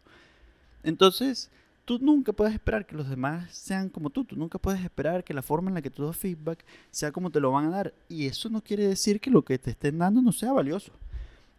Entonces, 0.82 1.51
tú 1.86 1.99
nunca 1.99 2.34
puedes 2.34 2.55
esperar 2.55 2.88
que 2.88 2.95
los 2.95 3.08
demás 3.08 3.53
sean 3.53 3.89
como 3.89 4.10
tú. 4.10 4.25
Tú 4.25 4.36
nunca 4.36 4.58
puedes 4.58 4.82
esperar 4.82 5.23
que 5.23 5.36
la 5.36 5.43
forma 5.43 5.69
en 5.69 5.75
la 5.75 5.84
que 5.84 5.91
tú 5.91 6.08
das 6.08 6.17
feedback 6.17 6.65
sea 6.89 7.12
como 7.12 7.29
te 7.29 7.39
lo 7.39 7.51
van 7.51 7.65
a 7.65 7.69
dar. 7.69 7.93
Y 8.08 8.25
eso 8.25 8.49
no 8.49 8.63
quiere 8.63 8.88
decir 8.88 9.21
que 9.21 9.29
lo 9.29 9.45
que 9.45 9.60
te 9.60 9.69
estén 9.69 9.99
dando 9.99 10.23
no 10.23 10.32
sea 10.32 10.53
valioso. 10.53 10.91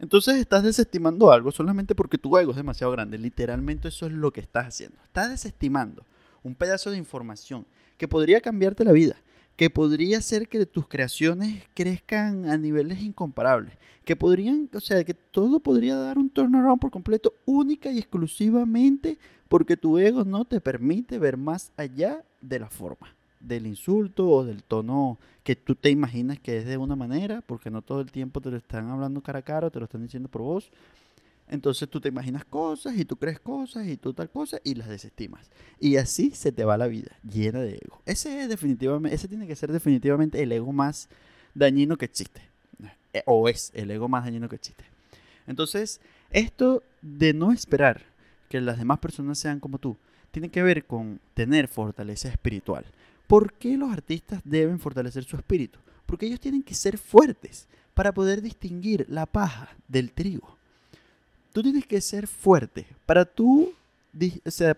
Entonces 0.00 0.36
estás 0.36 0.62
desestimando 0.62 1.30
algo 1.30 1.52
solamente 1.52 1.94
porque 1.94 2.16
tu 2.16 2.36
ego 2.38 2.52
es 2.52 2.56
demasiado 2.56 2.90
grande. 2.92 3.18
Literalmente 3.18 3.88
eso 3.88 4.06
es 4.06 4.12
lo 4.12 4.32
que 4.32 4.40
estás 4.40 4.66
haciendo. 4.66 4.96
Estás 5.04 5.28
desestimando 5.28 6.04
un 6.42 6.54
pedazo 6.54 6.90
de 6.90 6.96
información 6.96 7.66
que 7.98 8.08
podría 8.08 8.40
cambiarte 8.40 8.82
la 8.82 8.92
vida, 8.92 9.16
que 9.56 9.68
podría 9.68 10.18
hacer 10.18 10.48
que 10.48 10.64
tus 10.64 10.88
creaciones 10.88 11.64
crezcan 11.74 12.48
a 12.48 12.56
niveles 12.56 13.02
incomparables, 13.02 13.74
que 14.06 14.16
podrían, 14.16 14.70
o 14.72 14.80
sea, 14.80 15.04
que 15.04 15.12
todo 15.12 15.60
podría 15.60 15.96
dar 15.96 16.16
un 16.16 16.30
turnaround 16.30 16.80
por 16.80 16.90
completo 16.90 17.34
única 17.44 17.90
y 17.90 17.98
exclusivamente 17.98 19.18
porque 19.48 19.76
tu 19.76 19.98
ego 19.98 20.24
no 20.24 20.46
te 20.46 20.62
permite 20.62 21.18
ver 21.18 21.36
más 21.36 21.72
allá 21.76 22.24
de 22.40 22.58
la 22.58 22.70
forma 22.70 23.14
del 23.40 23.66
insulto 23.66 24.28
o 24.28 24.44
del 24.44 24.62
tono 24.62 25.18
que 25.42 25.56
tú 25.56 25.74
te 25.74 25.90
imaginas 25.90 26.38
que 26.38 26.58
es 26.58 26.66
de 26.66 26.76
una 26.76 26.94
manera, 26.94 27.40
porque 27.40 27.70
no 27.70 27.82
todo 27.82 28.00
el 28.00 28.12
tiempo 28.12 28.40
te 28.40 28.50
lo 28.50 28.56
están 28.56 28.88
hablando 28.90 29.22
cara 29.22 29.40
a 29.40 29.42
cara, 29.42 29.70
te 29.70 29.78
lo 29.78 29.86
están 29.86 30.02
diciendo 30.02 30.28
por 30.28 30.42
voz. 30.42 30.70
Entonces 31.48 31.88
tú 31.88 32.00
te 32.00 32.08
imaginas 32.08 32.44
cosas 32.44 32.96
y 32.96 33.04
tú 33.04 33.16
crees 33.16 33.40
cosas 33.40 33.86
y 33.88 33.96
tú 33.96 34.12
tal 34.12 34.30
cosa 34.30 34.60
y 34.62 34.74
las 34.76 34.88
desestimas. 34.88 35.50
Y 35.80 35.96
así 35.96 36.30
se 36.30 36.52
te 36.52 36.64
va 36.64 36.78
la 36.78 36.86
vida, 36.86 37.16
llena 37.28 37.60
de 37.60 37.80
ego. 37.82 38.00
Ese, 38.06 38.42
es 38.42 38.48
definitivamente, 38.48 39.16
ese 39.16 39.26
tiene 39.26 39.48
que 39.48 39.56
ser 39.56 39.72
definitivamente 39.72 40.40
el 40.40 40.52
ego 40.52 40.72
más 40.72 41.08
dañino 41.54 41.96
que 41.96 42.04
existe. 42.04 42.42
Eh, 43.12 43.24
o 43.26 43.48
es 43.48 43.72
el 43.74 43.90
ego 43.90 44.08
más 44.08 44.24
dañino 44.24 44.48
que 44.48 44.56
existe. 44.56 44.84
Entonces, 45.48 46.00
esto 46.30 46.84
de 47.02 47.32
no 47.32 47.50
esperar 47.50 48.02
que 48.48 48.60
las 48.60 48.78
demás 48.78 49.00
personas 49.00 49.38
sean 49.38 49.58
como 49.58 49.78
tú, 49.78 49.96
tiene 50.30 50.50
que 50.50 50.62
ver 50.62 50.84
con 50.84 51.20
tener 51.34 51.66
fortaleza 51.66 52.28
espiritual. 52.28 52.84
¿Por 53.30 53.52
qué 53.52 53.76
los 53.76 53.92
artistas 53.92 54.40
deben 54.44 54.80
fortalecer 54.80 55.22
su 55.22 55.36
espíritu? 55.36 55.78
Porque 56.04 56.26
ellos 56.26 56.40
tienen 56.40 56.64
que 56.64 56.74
ser 56.74 56.98
fuertes 56.98 57.68
para 57.94 58.12
poder 58.12 58.42
distinguir 58.42 59.06
la 59.08 59.24
paja 59.24 59.68
del 59.86 60.10
trigo. 60.10 60.56
Tú 61.52 61.62
tienes 61.62 61.86
que 61.86 62.00
ser 62.00 62.26
fuerte 62.26 62.88
para 63.06 63.24
tú, 63.24 63.72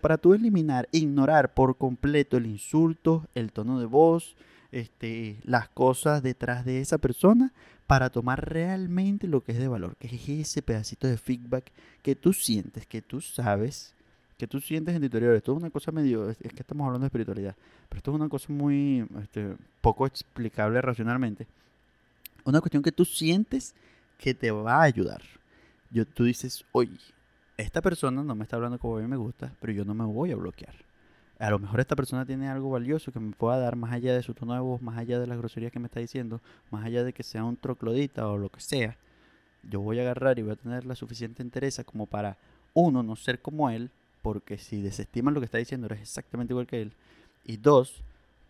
para 0.01 0.19
tú 0.19 0.35
eliminar, 0.35 0.87
ignorar 0.91 1.55
por 1.55 1.77
completo 1.79 2.37
el 2.37 2.45
insulto, 2.45 3.25
el 3.33 3.51
tono 3.51 3.79
de 3.79 3.87
voz, 3.87 4.35
este, 4.71 5.39
las 5.45 5.67
cosas 5.69 6.21
detrás 6.21 6.63
de 6.63 6.79
esa 6.79 6.99
persona 6.99 7.53
para 7.87 8.11
tomar 8.11 8.51
realmente 8.51 9.27
lo 9.27 9.43
que 9.43 9.53
es 9.53 9.57
de 9.57 9.67
valor, 9.67 9.95
que 9.97 10.15
es 10.15 10.29
ese 10.29 10.61
pedacito 10.61 11.07
de 11.07 11.17
feedback 11.17 11.71
que 12.03 12.15
tú 12.15 12.33
sientes, 12.33 12.85
que 12.85 13.01
tú 13.01 13.19
sabes, 13.19 13.95
que 14.37 14.47
tú 14.47 14.59
sientes 14.59 14.95
en 14.95 15.01
tu 15.01 15.05
interior. 15.05 15.35
Esto 15.35 15.53
es 15.53 15.57
una 15.57 15.69
cosa 15.69 15.91
medio, 15.91 16.29
es 16.29 16.37
que 16.37 16.59
estamos 16.59 16.85
hablando 16.85 17.03
de 17.03 17.07
espiritualidad, 17.07 17.55
pero 17.89 17.97
esto 17.97 18.11
es 18.11 18.15
una 18.15 18.29
cosa 18.29 18.51
muy 18.51 19.07
este, 19.21 19.55
poco 19.81 20.05
explicable 20.05 20.81
racionalmente. 20.81 21.47
Una 22.45 22.59
cuestión 22.59 22.83
que 22.83 22.91
tú 22.91 23.05
sientes 23.05 23.73
que 24.17 24.33
te 24.33 24.51
va 24.51 24.77
a 24.77 24.83
ayudar. 24.83 25.21
Yo, 25.91 26.05
tú 26.05 26.23
dices, 26.23 26.65
oye, 26.71 26.97
esta 27.57 27.81
persona 27.81 28.23
no 28.23 28.35
me 28.35 28.43
está 28.43 28.55
hablando 28.55 28.79
como 28.79 28.97
a 28.97 29.01
mí 29.01 29.07
me 29.07 29.17
gusta, 29.17 29.53
pero 29.61 29.73
yo 29.73 29.85
no 29.85 29.93
me 29.93 30.05
voy 30.05 30.31
a 30.31 30.35
bloquear 30.35 30.73
a 31.43 31.49
lo 31.49 31.59
mejor 31.59 31.81
esta 31.81 31.97
persona 31.97 32.25
tiene 32.25 32.47
algo 32.47 32.69
valioso 32.69 33.11
que 33.11 33.19
me 33.19 33.33
pueda 33.33 33.57
dar 33.57 33.75
más 33.75 33.91
allá 33.91 34.13
de 34.13 34.23
su 34.23 34.33
tono 34.33 34.53
de 34.53 34.61
voz, 34.61 34.81
más 34.81 34.97
allá 34.97 35.19
de 35.19 35.27
las 35.27 35.37
groserías 35.37 35.73
que 35.73 35.79
me 35.79 35.87
está 35.87 35.99
diciendo, 35.99 36.41
más 36.71 36.85
allá 36.85 37.03
de 37.03 37.11
que 37.11 37.21
sea 37.21 37.43
un 37.43 37.57
troclodita 37.57 38.29
o 38.29 38.37
lo 38.37 38.49
que 38.49 38.61
sea. 38.61 38.97
Yo 39.63 39.81
voy 39.81 39.99
a 39.99 40.03
agarrar 40.03 40.39
y 40.39 40.43
voy 40.43 40.53
a 40.53 40.55
tener 40.55 40.85
la 40.85 40.95
suficiente 40.95 41.43
interés 41.43 41.81
como 41.85 42.05
para, 42.05 42.37
uno, 42.73 43.03
no 43.03 43.17
ser 43.17 43.41
como 43.41 43.69
él, 43.69 43.91
porque 44.23 44.57
si 44.57 44.81
desestiman 44.81 45.35
lo 45.35 45.41
que 45.41 45.45
está 45.45 45.59
diciendo 45.59 45.85
eres 45.85 46.01
exactamente 46.01 46.53
igual 46.53 46.65
que 46.65 46.81
él. 46.81 46.93
Y 47.45 47.57
dos, 47.57 48.01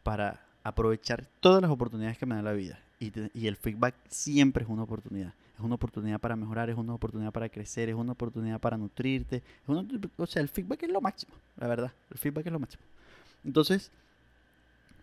para 0.03 0.45
aprovechar 0.63 1.25
todas 1.41 1.61
las 1.61 1.71
oportunidades 1.71 2.17
que 2.17 2.25
me 2.25 2.35
da 2.35 2.41
la 2.41 2.53
vida. 2.53 2.79
Y, 3.01 3.11
y 3.33 3.47
el 3.47 3.57
feedback 3.57 3.95
siempre 4.07 4.63
es 4.63 4.69
una 4.69 4.83
oportunidad 4.83 5.33
es 5.55 5.59
una 5.59 5.75
oportunidad 5.75 6.19
para 6.19 6.35
mejorar, 6.35 6.69
es 6.69 6.77
una 6.77 6.93
oportunidad 6.93 7.31
para 7.31 7.49
crecer, 7.49 7.89
es 7.89 7.95
una 7.95 8.13
oportunidad 8.13 8.59
para 8.59 8.77
nutrirte. 8.77 9.43
o 10.17 10.25
sea, 10.25 10.41
el 10.41 10.49
feedback 10.49 10.83
es 10.83 10.89
lo 10.89 11.01
máximo, 11.01 11.33
la 11.57 11.67
verdad. 11.67 11.93
El 12.09 12.17
feedback 12.17 12.47
es 12.47 12.51
lo 12.51 12.59
máximo. 12.59 12.83
Entonces, 13.43 13.91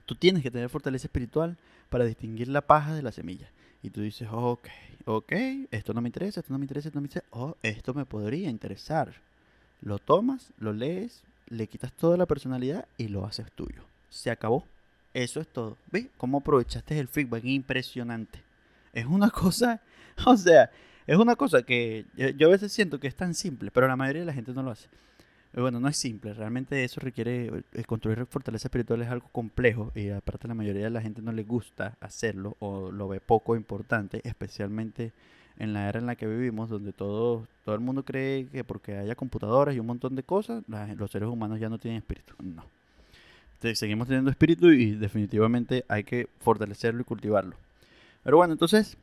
tú 0.06 0.14
tienes 0.14 0.42
que 0.42 0.50
tener 0.50 0.68
fortaleza 0.68 1.06
espiritual 1.06 1.56
para 1.88 2.04
distinguir 2.04 2.48
la 2.48 2.62
paja 2.62 2.94
de 2.94 3.02
la 3.02 3.12
semilla. 3.12 3.48
Y 3.82 3.90
tú 3.90 4.00
dices, 4.00 4.28
ok, 4.30 4.68
ok, 5.04 5.32
esto 5.70 5.94
no 5.94 6.00
me 6.00 6.08
interesa, 6.08 6.40
esto 6.40 6.52
no 6.52 6.58
me 6.58 6.64
interesa, 6.64 6.88
esto 6.88 6.98
no 6.98 7.02
me 7.02 7.06
interesa, 7.06 7.28
oh, 7.30 7.56
esto 7.62 7.94
me 7.94 8.04
podría 8.04 8.50
interesar. 8.50 9.14
Lo 9.82 9.98
tomas, 9.98 10.52
lo 10.58 10.72
lees, 10.72 11.22
le 11.48 11.66
quitas 11.66 11.92
toda 11.92 12.16
la 12.16 12.26
personalidad 12.26 12.86
y 12.98 13.08
lo 13.08 13.24
haces 13.26 13.50
tuyo. 13.52 13.82
Se 14.08 14.30
acabó. 14.30 14.64
Eso 15.12 15.40
es 15.40 15.48
todo. 15.48 15.76
¿Ves 15.90 16.06
cómo 16.16 16.38
aprovechaste 16.38 16.98
el 16.98 17.08
feedback? 17.08 17.44
Impresionante. 17.44 18.42
Es 18.92 19.06
una 19.06 19.30
cosa 19.30 19.80
O 20.26 20.36
sea, 20.36 20.70
es 21.06 21.16
una 21.16 21.36
cosa 21.36 21.62
que 21.62 22.04
yo 22.36 22.48
a 22.48 22.50
veces 22.50 22.72
siento 22.72 23.00
que 23.00 23.08
es 23.08 23.16
tan 23.16 23.34
simple, 23.34 23.70
pero 23.70 23.88
la 23.88 23.96
mayoría 23.96 24.20
de 24.20 24.26
la 24.26 24.32
gente 24.32 24.52
no 24.52 24.62
lo 24.62 24.70
hace. 24.70 24.88
Bueno, 25.52 25.80
no 25.80 25.88
es 25.88 25.96
simple, 25.96 26.32
realmente 26.32 26.84
eso 26.84 27.00
requiere, 27.00 27.64
eh, 27.72 27.84
construir 27.84 28.24
fortaleza 28.26 28.68
espiritual 28.68 29.02
es 29.02 29.08
algo 29.08 29.28
complejo 29.32 29.90
y 29.96 30.10
aparte 30.10 30.46
la 30.46 30.54
mayoría 30.54 30.84
de 30.84 30.90
la 30.90 31.02
gente 31.02 31.22
no 31.22 31.32
le 31.32 31.42
gusta 31.42 31.96
hacerlo 32.00 32.56
o 32.60 32.92
lo 32.92 33.08
ve 33.08 33.20
poco 33.20 33.56
importante, 33.56 34.20
especialmente 34.22 35.12
en 35.58 35.72
la 35.72 35.88
era 35.88 36.00
en 36.00 36.06
la 36.06 36.16
que 36.16 36.26
vivimos, 36.26 36.68
donde 36.68 36.92
todo, 36.92 37.46
todo 37.64 37.74
el 37.74 37.80
mundo 37.80 38.04
cree 38.04 38.46
que 38.46 38.64
porque 38.64 38.96
haya 38.96 39.14
computadoras 39.14 39.74
y 39.74 39.80
un 39.80 39.86
montón 39.86 40.16
de 40.16 40.22
cosas, 40.22 40.62
los 40.96 41.10
seres 41.10 41.28
humanos 41.28 41.60
ya 41.60 41.68
no 41.68 41.78
tienen 41.78 41.98
espíritu. 41.98 42.34
No. 42.42 42.64
seguimos 43.74 44.08
teniendo 44.08 44.30
espíritu 44.30 44.70
y 44.70 44.92
definitivamente 44.92 45.84
hay 45.88 46.04
que 46.04 46.28
fortalecerlo 46.40 47.02
y 47.02 47.04
cultivarlo. 47.04 47.56
Pero 48.22 48.36
bueno, 48.36 48.52
entonces 48.52 48.96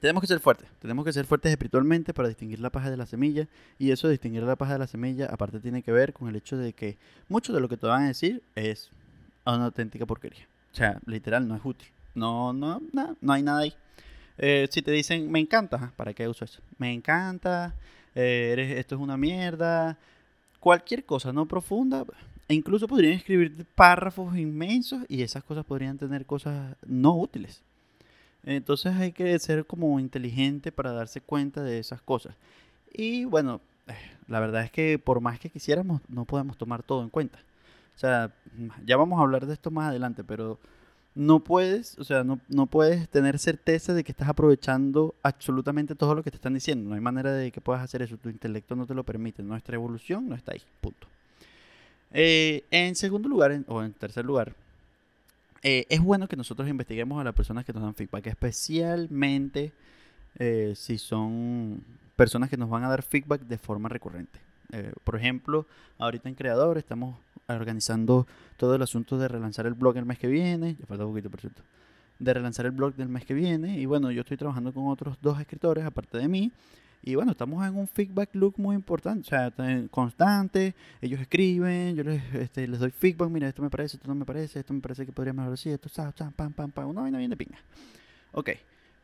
tenemos 0.00 0.20
que 0.20 0.28
ser 0.28 0.38
fuertes, 0.38 0.68
tenemos 0.80 1.04
que 1.04 1.12
ser 1.12 1.26
fuertes 1.26 1.50
espiritualmente 1.50 2.14
para 2.14 2.28
distinguir 2.28 2.60
la 2.60 2.70
paja 2.70 2.90
de 2.90 2.96
la 2.96 3.06
semilla. 3.06 3.48
Y 3.78 3.90
eso 3.90 4.06
de 4.06 4.12
distinguir 4.12 4.42
la 4.44 4.56
paja 4.56 4.74
de 4.74 4.78
la 4.78 4.86
semilla, 4.86 5.26
aparte 5.26 5.58
tiene 5.60 5.82
que 5.82 5.92
ver 5.92 6.12
con 6.12 6.28
el 6.28 6.36
hecho 6.36 6.56
de 6.56 6.72
que 6.72 6.96
mucho 7.28 7.52
de 7.52 7.60
lo 7.60 7.68
que 7.68 7.76
te 7.76 7.86
van 7.86 8.04
a 8.04 8.08
decir 8.08 8.42
es 8.54 8.90
una 9.44 9.66
auténtica 9.66 10.06
porquería. 10.06 10.46
O 10.72 10.76
sea, 10.76 11.00
literal, 11.06 11.48
no 11.48 11.56
es 11.56 11.62
útil. 11.64 11.88
No, 12.14 12.52
no, 12.52 12.80
no, 12.92 13.16
no 13.20 13.32
hay 13.32 13.42
nada 13.42 13.60
ahí. 13.60 13.74
Eh, 14.38 14.68
si 14.70 14.82
te 14.82 14.92
dicen, 14.92 15.30
me 15.30 15.40
encanta, 15.40 15.92
¿para 15.96 16.14
qué 16.14 16.28
uso 16.28 16.44
eso? 16.44 16.62
Me 16.78 16.92
encanta, 16.92 17.74
eh, 18.14 18.50
eres, 18.52 18.78
esto 18.78 18.94
es 18.94 19.00
una 19.00 19.16
mierda. 19.16 19.98
Cualquier 20.60 21.04
cosa 21.04 21.32
no 21.32 21.46
profunda, 21.46 22.04
e 22.48 22.54
incluso 22.54 22.88
podrían 22.88 23.12
escribir 23.12 23.66
párrafos 23.74 24.36
inmensos 24.36 25.04
y 25.08 25.22
esas 25.22 25.44
cosas 25.44 25.64
podrían 25.64 25.98
tener 25.98 26.24
cosas 26.24 26.76
no 26.86 27.14
útiles. 27.16 27.62
Entonces 28.44 28.94
hay 28.96 29.12
que 29.12 29.38
ser 29.38 29.66
como 29.66 30.00
inteligente 30.00 30.72
para 30.72 30.92
darse 30.92 31.20
cuenta 31.20 31.62
de 31.62 31.78
esas 31.78 32.00
cosas. 32.00 32.34
Y 32.92 33.24
bueno, 33.26 33.60
eh, 33.86 33.92
la 34.28 34.40
verdad 34.40 34.64
es 34.64 34.70
que 34.70 34.98
por 34.98 35.20
más 35.20 35.38
que 35.38 35.50
quisiéramos, 35.50 36.00
no 36.08 36.24
podemos 36.24 36.56
tomar 36.56 36.82
todo 36.82 37.02
en 37.02 37.10
cuenta. 37.10 37.38
O 37.96 37.98
sea, 37.98 38.32
ya 38.86 38.96
vamos 38.96 39.18
a 39.18 39.22
hablar 39.22 39.46
de 39.46 39.52
esto 39.54 39.70
más 39.70 39.90
adelante, 39.90 40.24
pero 40.24 40.58
no 41.18 41.40
puedes, 41.40 41.98
o 41.98 42.04
sea, 42.04 42.22
no, 42.22 42.38
no 42.48 42.66
puedes 42.66 43.08
tener 43.08 43.40
certeza 43.40 43.92
de 43.92 44.04
que 44.04 44.12
estás 44.12 44.28
aprovechando 44.28 45.16
absolutamente 45.24 45.96
todo 45.96 46.14
lo 46.14 46.22
que 46.22 46.30
te 46.30 46.36
están 46.36 46.54
diciendo. 46.54 46.88
No 46.88 46.94
hay 46.94 47.00
manera 47.00 47.32
de 47.32 47.50
que 47.50 47.60
puedas 47.60 47.82
hacer 47.82 48.02
eso. 48.02 48.16
Tu 48.18 48.28
intelecto 48.28 48.76
no 48.76 48.86
te 48.86 48.94
lo 48.94 49.02
permite. 49.02 49.42
Nuestra 49.42 49.74
evolución 49.74 50.28
no 50.28 50.36
está 50.36 50.52
ahí. 50.52 50.62
Punto. 50.80 51.08
Eh, 52.12 52.64
en 52.70 52.94
segundo 52.94 53.28
lugar, 53.28 53.64
o 53.66 53.82
en 53.82 53.92
tercer 53.94 54.24
lugar, 54.24 54.54
eh, 55.64 55.86
es 55.88 56.00
bueno 56.00 56.28
que 56.28 56.36
nosotros 56.36 56.68
investiguemos 56.68 57.20
a 57.20 57.24
las 57.24 57.34
personas 57.34 57.64
que 57.64 57.72
nos 57.72 57.82
dan 57.82 57.96
feedback, 57.96 58.28
especialmente 58.28 59.72
eh, 60.38 60.74
si 60.76 60.98
son 60.98 61.82
personas 62.14 62.48
que 62.48 62.56
nos 62.56 62.70
van 62.70 62.84
a 62.84 62.88
dar 62.88 63.02
feedback 63.02 63.40
de 63.40 63.58
forma 63.58 63.88
recurrente. 63.88 64.38
Eh, 64.70 64.92
por 65.02 65.16
ejemplo, 65.16 65.66
ahorita 65.98 66.28
en 66.28 66.36
Creador 66.36 66.78
estamos 66.78 67.16
organizando 67.56 68.26
todo 68.56 68.74
el 68.74 68.82
asunto 68.82 69.18
de 69.18 69.28
relanzar 69.28 69.66
el 69.66 69.74
blog 69.74 69.96
el 69.96 70.04
mes 70.04 70.18
que 70.18 70.26
viene, 70.26 70.76
ya 70.78 70.86
falta 70.86 71.06
un 71.06 71.12
poquito 71.12 71.30
por 71.30 71.40
cierto, 71.40 71.62
de 72.18 72.34
relanzar 72.34 72.66
el 72.66 72.72
blog 72.72 72.94
del 72.94 73.08
mes 73.08 73.24
que 73.24 73.34
viene. 73.34 73.78
Y 73.78 73.86
bueno, 73.86 74.10
yo 74.10 74.20
estoy 74.20 74.36
trabajando 74.36 74.72
con 74.72 74.88
otros 74.88 75.16
dos 75.22 75.40
escritores 75.40 75.84
aparte 75.84 76.18
de 76.18 76.28
mí. 76.28 76.52
Y 77.00 77.14
bueno, 77.14 77.30
estamos 77.30 77.64
en 77.66 77.76
un 77.76 77.86
feedback 77.86 78.34
loop 78.34 78.54
muy 78.58 78.74
importante, 78.74 79.20
o 79.20 79.24
sea, 79.24 79.52
constante. 79.90 80.74
Ellos 81.00 81.20
escriben, 81.20 81.94
yo 81.94 82.02
les, 82.02 82.22
este, 82.34 82.66
les 82.66 82.80
doy 82.80 82.90
feedback, 82.90 83.30
mira, 83.30 83.48
esto 83.48 83.62
me 83.62 83.70
parece, 83.70 83.96
esto 83.96 84.08
no 84.08 84.16
me 84.16 84.24
parece, 84.24 84.58
esto 84.58 84.74
me 84.74 84.80
parece 84.80 85.06
que 85.06 85.12
podría 85.12 85.32
mejorar 85.32 85.54
así, 85.54 85.70
esto, 85.70 85.88
pam, 86.36 86.52
pam, 86.52 86.70
pam, 86.72 86.88
una 86.88 87.02
vaina 87.02 87.18
bien 87.18 87.30
de 87.30 87.36
pinga. 87.36 87.58
Ok, 88.32 88.50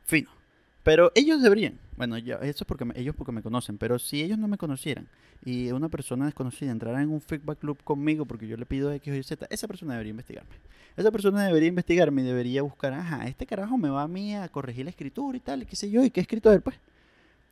fino. 0.05 0.44
Pero 0.85 1.11
ellos 1.15 1.41
deberían, 1.41 1.79
bueno, 1.97 2.17
eso 2.17 2.39
es 2.43 2.65
porque 2.65 2.87
ellos 2.95 3.17
porque 3.17 3.33
me 3.33 3.43
conocen, 3.43 3.79
pero 3.79 3.99
si 3.99 4.23
ellos 4.23 4.39
no 4.39 4.49
me 4.49 4.59
conocieran 4.59 5.09
y 5.43 5.73
una 5.73 5.89
persona 5.89 6.27
desconocida 6.27 6.71
entrara 6.71 7.01
en 7.01 7.09
un 7.09 7.23
feedback 7.23 7.65
loop 7.65 7.83
conmigo 7.83 8.27
porque 8.27 8.47
yo 8.47 8.59
le 8.59 8.67
pido 8.67 8.93
X 8.93 9.13
o 9.13 9.17
Y 9.17 9.23
Z, 9.23 9.47
esa 9.49 9.67
persona 9.67 9.95
debería 9.95 10.11
investigarme. 10.11 10.55
Esa 10.95 11.11
persona 11.11 11.47
debería 11.47 11.71
investigarme 11.71 12.21
y 12.21 12.27
debería 12.27 12.61
buscar, 12.61 12.93
ajá, 12.93 13.27
este 13.27 13.47
carajo 13.47 13.79
me 13.79 13.89
va 13.89 14.03
a 14.03 14.09
mí 14.09 14.37
a 14.37 14.47
corregir 14.49 14.85
la 14.85 14.91
escritura 14.91 15.39
y 15.39 15.41
tal, 15.41 15.63
y 15.63 15.67
qué 15.67 15.75
sé 15.75 15.91
yo, 15.91 16.05
y 16.05 16.11
qué 16.11 16.21
escritor, 16.21 16.61
pues. 16.61 16.77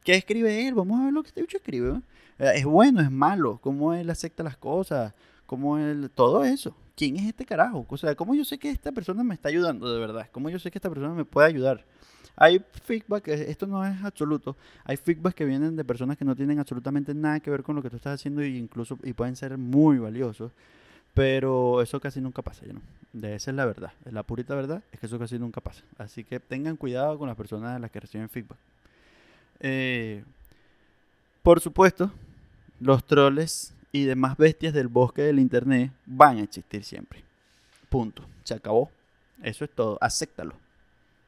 ¿Qué 0.04 0.14
escribe 0.14 0.68
él? 0.68 0.74
Vamos 0.74 1.00
a 1.00 1.04
ver 1.04 1.12
lo 1.14 1.22
que 1.22 1.28
este 1.28 1.40
bicho 1.40 1.56
escribe. 1.56 2.02
Eh, 2.38 2.52
es 2.56 2.64
bueno, 2.66 3.00
es 3.00 3.10
malo, 3.10 3.58
cómo 3.62 3.94
él 3.94 4.10
acepta 4.10 4.42
las 4.42 4.58
cosas, 4.58 5.14
cómo 5.46 5.78
él... 5.78 6.10
Todo 6.14 6.44
eso. 6.44 6.76
¿Quién 6.96 7.16
es 7.16 7.26
este 7.26 7.46
carajo? 7.46 7.86
O 7.88 7.96
sea, 7.96 8.14
¿cómo 8.14 8.34
yo 8.34 8.44
sé 8.44 8.58
que 8.58 8.68
esta 8.68 8.92
persona 8.92 9.24
me 9.24 9.34
está 9.34 9.48
ayudando 9.48 9.90
de 9.90 9.98
verdad? 9.98 10.28
¿Cómo 10.32 10.50
yo 10.50 10.58
sé 10.58 10.70
que 10.70 10.78
esta 10.78 10.90
persona 10.90 11.14
me 11.14 11.24
puede 11.24 11.46
ayudar? 11.46 11.84
Hay 12.36 12.64
feedback, 12.84 13.28
eh, 13.28 13.50
esto 13.50 13.66
no 13.66 13.84
es 13.84 14.02
absoluto, 14.02 14.56
hay 14.84 14.96
feedback 14.96 15.34
que 15.34 15.44
vienen 15.44 15.76
de 15.76 15.84
personas 15.84 16.16
que 16.16 16.24
no 16.24 16.34
tienen 16.34 16.58
absolutamente 16.58 17.14
nada 17.14 17.40
que 17.40 17.50
ver 17.50 17.62
con 17.62 17.76
lo 17.76 17.82
que 17.82 17.90
tú 17.90 17.96
estás 17.96 18.14
haciendo 18.14 18.40
e 18.40 18.48
incluso 18.48 18.98
y 19.02 19.12
pueden 19.12 19.36
ser 19.36 19.58
muy 19.58 19.98
valiosos, 19.98 20.50
pero 21.14 21.82
eso 21.82 22.00
casi 22.00 22.20
nunca 22.20 22.40
pasa, 22.40 22.64
¿no? 22.72 22.80
De 23.12 23.34
esa 23.34 23.50
es 23.50 23.56
la 23.56 23.66
verdad, 23.66 23.92
la 24.10 24.22
purita 24.22 24.54
verdad 24.54 24.82
es 24.92 24.98
que 24.98 25.06
eso 25.06 25.18
casi 25.18 25.38
nunca 25.38 25.60
pasa. 25.60 25.82
Así 25.98 26.24
que 26.24 26.40
tengan 26.40 26.76
cuidado 26.76 27.18
con 27.18 27.28
las 27.28 27.36
personas 27.36 27.74
de 27.74 27.80
las 27.80 27.90
que 27.90 28.00
reciben 28.00 28.30
feedback. 28.30 28.58
Eh, 29.60 30.24
por 31.42 31.60
supuesto, 31.60 32.10
los 32.80 33.04
troles 33.04 33.74
y 33.92 34.04
demás 34.04 34.36
bestias 34.36 34.72
del 34.72 34.88
bosque 34.88 35.22
del 35.22 35.38
internet 35.38 35.92
van 36.06 36.38
a 36.38 36.42
existir 36.42 36.82
siempre. 36.82 37.22
Punto. 37.90 38.24
Se 38.42 38.54
acabó. 38.54 38.90
Eso 39.42 39.64
es 39.64 39.70
todo. 39.70 39.98
Acéptalo. 40.00 40.61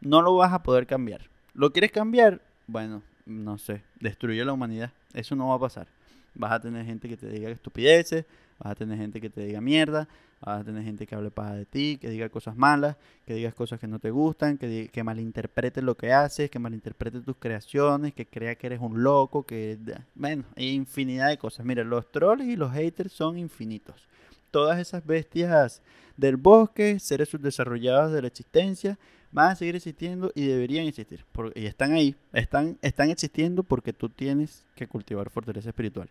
No 0.05 0.21
lo 0.21 0.37
vas 0.37 0.53
a 0.53 0.62
poder 0.62 0.87
cambiar. 0.87 1.23
¿Lo 1.55 1.73
quieres 1.73 1.90
cambiar? 1.90 2.40
Bueno, 2.67 3.03
no 3.25 3.57
sé. 3.57 3.83
Destruye 4.01 4.45
la 4.45 4.53
humanidad. 4.53 4.93
Eso 5.14 5.35
no 5.35 5.49
va 5.49 5.55
a 5.55 5.59
pasar. 5.59 5.87
Vas 6.35 6.53
a 6.53 6.61
tener 6.61 6.85
gente 6.85 7.09
que 7.09 7.17
te 7.17 7.29
diga 7.29 7.49
estupideces, 7.49 8.27
vas 8.59 8.73
a 8.73 8.75
tener 8.75 8.99
gente 8.99 9.21
que 9.21 9.31
te 9.31 9.47
diga 9.47 9.61
mierda, 9.61 10.09
vas 10.40 10.61
a 10.61 10.64
tener 10.64 10.83
gente 10.83 11.07
que 11.07 11.14
hable 11.14 11.31
paja 11.31 11.55
de 11.55 11.64
ti, 11.64 11.97
que 11.99 12.11
diga 12.11 12.29
cosas 12.29 12.57
malas, 12.57 12.97
que 13.25 13.35
digas 13.35 13.55
cosas 13.55 13.81
que 13.81 13.87
no 13.87 13.99
te 13.99 14.11
gustan, 14.11 14.59
que, 14.59 14.90
que 14.93 15.05
malinterprete 15.05 15.81
lo 15.81 15.97
que 15.97 16.12
haces, 16.12 16.51
que 16.51 16.59
malinterprete 16.59 17.21
tus 17.21 17.37
creaciones, 17.37 18.12
que 18.12 18.27
crea 18.27 18.57
que 18.57 18.67
eres 18.67 18.81
un 18.81 19.03
loco, 19.03 19.45
que... 19.45 19.79
Bueno, 20.14 20.45
infinidad 20.57 21.29
de 21.29 21.38
cosas. 21.38 21.64
Mira, 21.64 21.83
los 21.83 22.11
trolls 22.11 22.45
y 22.45 22.57
los 22.57 22.73
haters 22.73 23.12
son 23.12 23.38
infinitos. 23.38 24.09
Todas 24.51 24.79
esas 24.81 25.07
bestias 25.07 25.83
del 26.17 26.37
bosque, 26.37 26.99
seres 26.99 27.29
subdesarrollados 27.29 28.12
de 28.12 28.23
la 28.23 28.29
existencia, 28.29 28.99
van 29.35 29.51
a 29.51 29.57
seguir 29.57 29.75
existiendo 29.75 30.31
y 30.35 30.47
deberían 30.47 30.87
existir. 30.87 31.25
y 31.57 31.66
están 31.66 31.92
ahí, 31.92 32.14
están, 32.33 32.79
están 32.83 33.11
existiendo 33.11 33.64
porque 33.64 33.92
tú 33.92 34.09
tienes 34.09 34.64
que 34.77 34.87
cultivar 34.87 35.29
fortaleza 35.29 35.70
espiritual. 35.70 36.09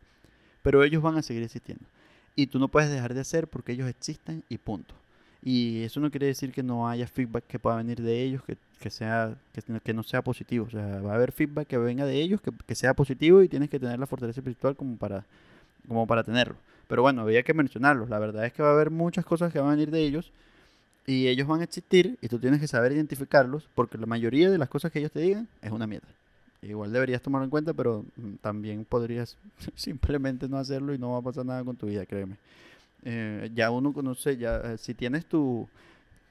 Pero 0.62 0.84
ellos 0.84 1.02
van 1.02 1.18
a 1.18 1.22
seguir 1.22 1.42
existiendo. 1.42 1.86
Y 2.36 2.48
tú 2.48 2.60
no 2.60 2.68
puedes 2.68 2.92
dejar 2.92 3.14
de 3.14 3.22
hacer 3.22 3.48
porque 3.48 3.72
ellos 3.72 3.88
existen 3.88 4.44
y 4.50 4.58
punto. 4.58 4.94
Y 5.42 5.84
eso 5.84 6.02
no 6.02 6.12
quiere 6.12 6.28
decir 6.28 6.52
que 6.52 6.64
no 6.64 6.88
haya 6.88 7.08
feedback 7.08 7.46
que 7.48 7.60
pueda 7.60 7.78
venir 7.78 8.02
de 8.02 8.22
ellos, 8.22 8.44
que, 8.44 8.58
que 8.80 8.90
sea, 8.90 9.36
que, 9.84 9.94
no 9.94 10.04
sea 10.04 10.22
positivo. 10.22 10.66
O 10.66 10.70
sea, 10.70 11.00
va 11.02 11.14
a 11.14 11.16
haber 11.16 11.32
feedback 11.32 11.68
que 11.68 11.78
venga 11.78 12.06
de 12.06 12.20
ellos, 12.22 12.42
que, 12.42 12.52
que, 12.66 12.76
sea 12.76 12.94
positivo 12.94 13.42
y 13.42 13.48
tienes 13.48 13.70
que 13.70 13.80
tener 13.80 14.00
la 14.00 14.08
fortaleza 14.08 14.42
espiritual 14.42 14.76
como 14.76 14.98
para, 14.98 15.26
como 15.88 16.08
para 16.08 16.24
tenerlo. 16.24 16.56
Pero 16.90 17.02
bueno, 17.02 17.22
había 17.22 17.44
que 17.44 17.54
mencionarlos. 17.54 18.10
La 18.10 18.20
verdad 18.20 18.46
es 18.46 18.52
que 18.52 18.64
va 18.64 18.70
a 18.70 18.74
haber 18.74 18.90
muchas 18.90 19.26
cosas 19.26 19.52
que 19.54 19.60
van 19.60 19.70
a 19.70 19.72
venir 19.72 19.92
de 19.92 20.02
ellos 20.02 20.34
y 21.06 21.28
ellos 21.28 21.48
van 21.48 21.62
a 21.62 21.64
existir 21.66 22.18
y 22.22 22.28
tú 22.28 22.40
tienes 22.40 22.60
que 22.60 22.68
saber 22.68 22.94
identificarlos 22.94 23.68
porque 23.76 23.98
la 23.98 24.06
mayoría 24.06 24.50
de 24.50 24.58
las 24.58 24.70
cosas 24.70 24.92
que 24.92 25.00
ellos 25.00 25.12
te 25.12 25.20
digan 25.20 25.48
es 25.62 25.72
una 25.72 25.88
mierda. 25.88 26.08
Igual 26.62 26.94
deberías 26.94 27.22
tomarlo 27.22 27.44
en 27.44 27.50
cuenta, 27.50 27.74
pero 27.74 28.06
mm, 28.16 28.36
también 28.36 28.86
podrías 28.86 29.38
simplemente 29.76 30.48
no 30.48 30.58
hacerlo 30.58 30.94
y 30.94 30.98
no 30.98 31.12
va 31.12 31.18
a 31.20 31.22
pasar 31.22 31.46
nada 31.46 31.64
con 31.64 31.76
tu 31.76 31.88
vida, 31.88 32.06
créeme. 32.06 32.38
Eh, 33.04 33.52
ya 33.54 33.70
uno 33.70 33.92
conoce, 33.92 34.38
ya 34.38 34.58
eh, 34.58 34.78
si 34.78 34.94
tienes 34.94 35.26
tus 35.26 35.68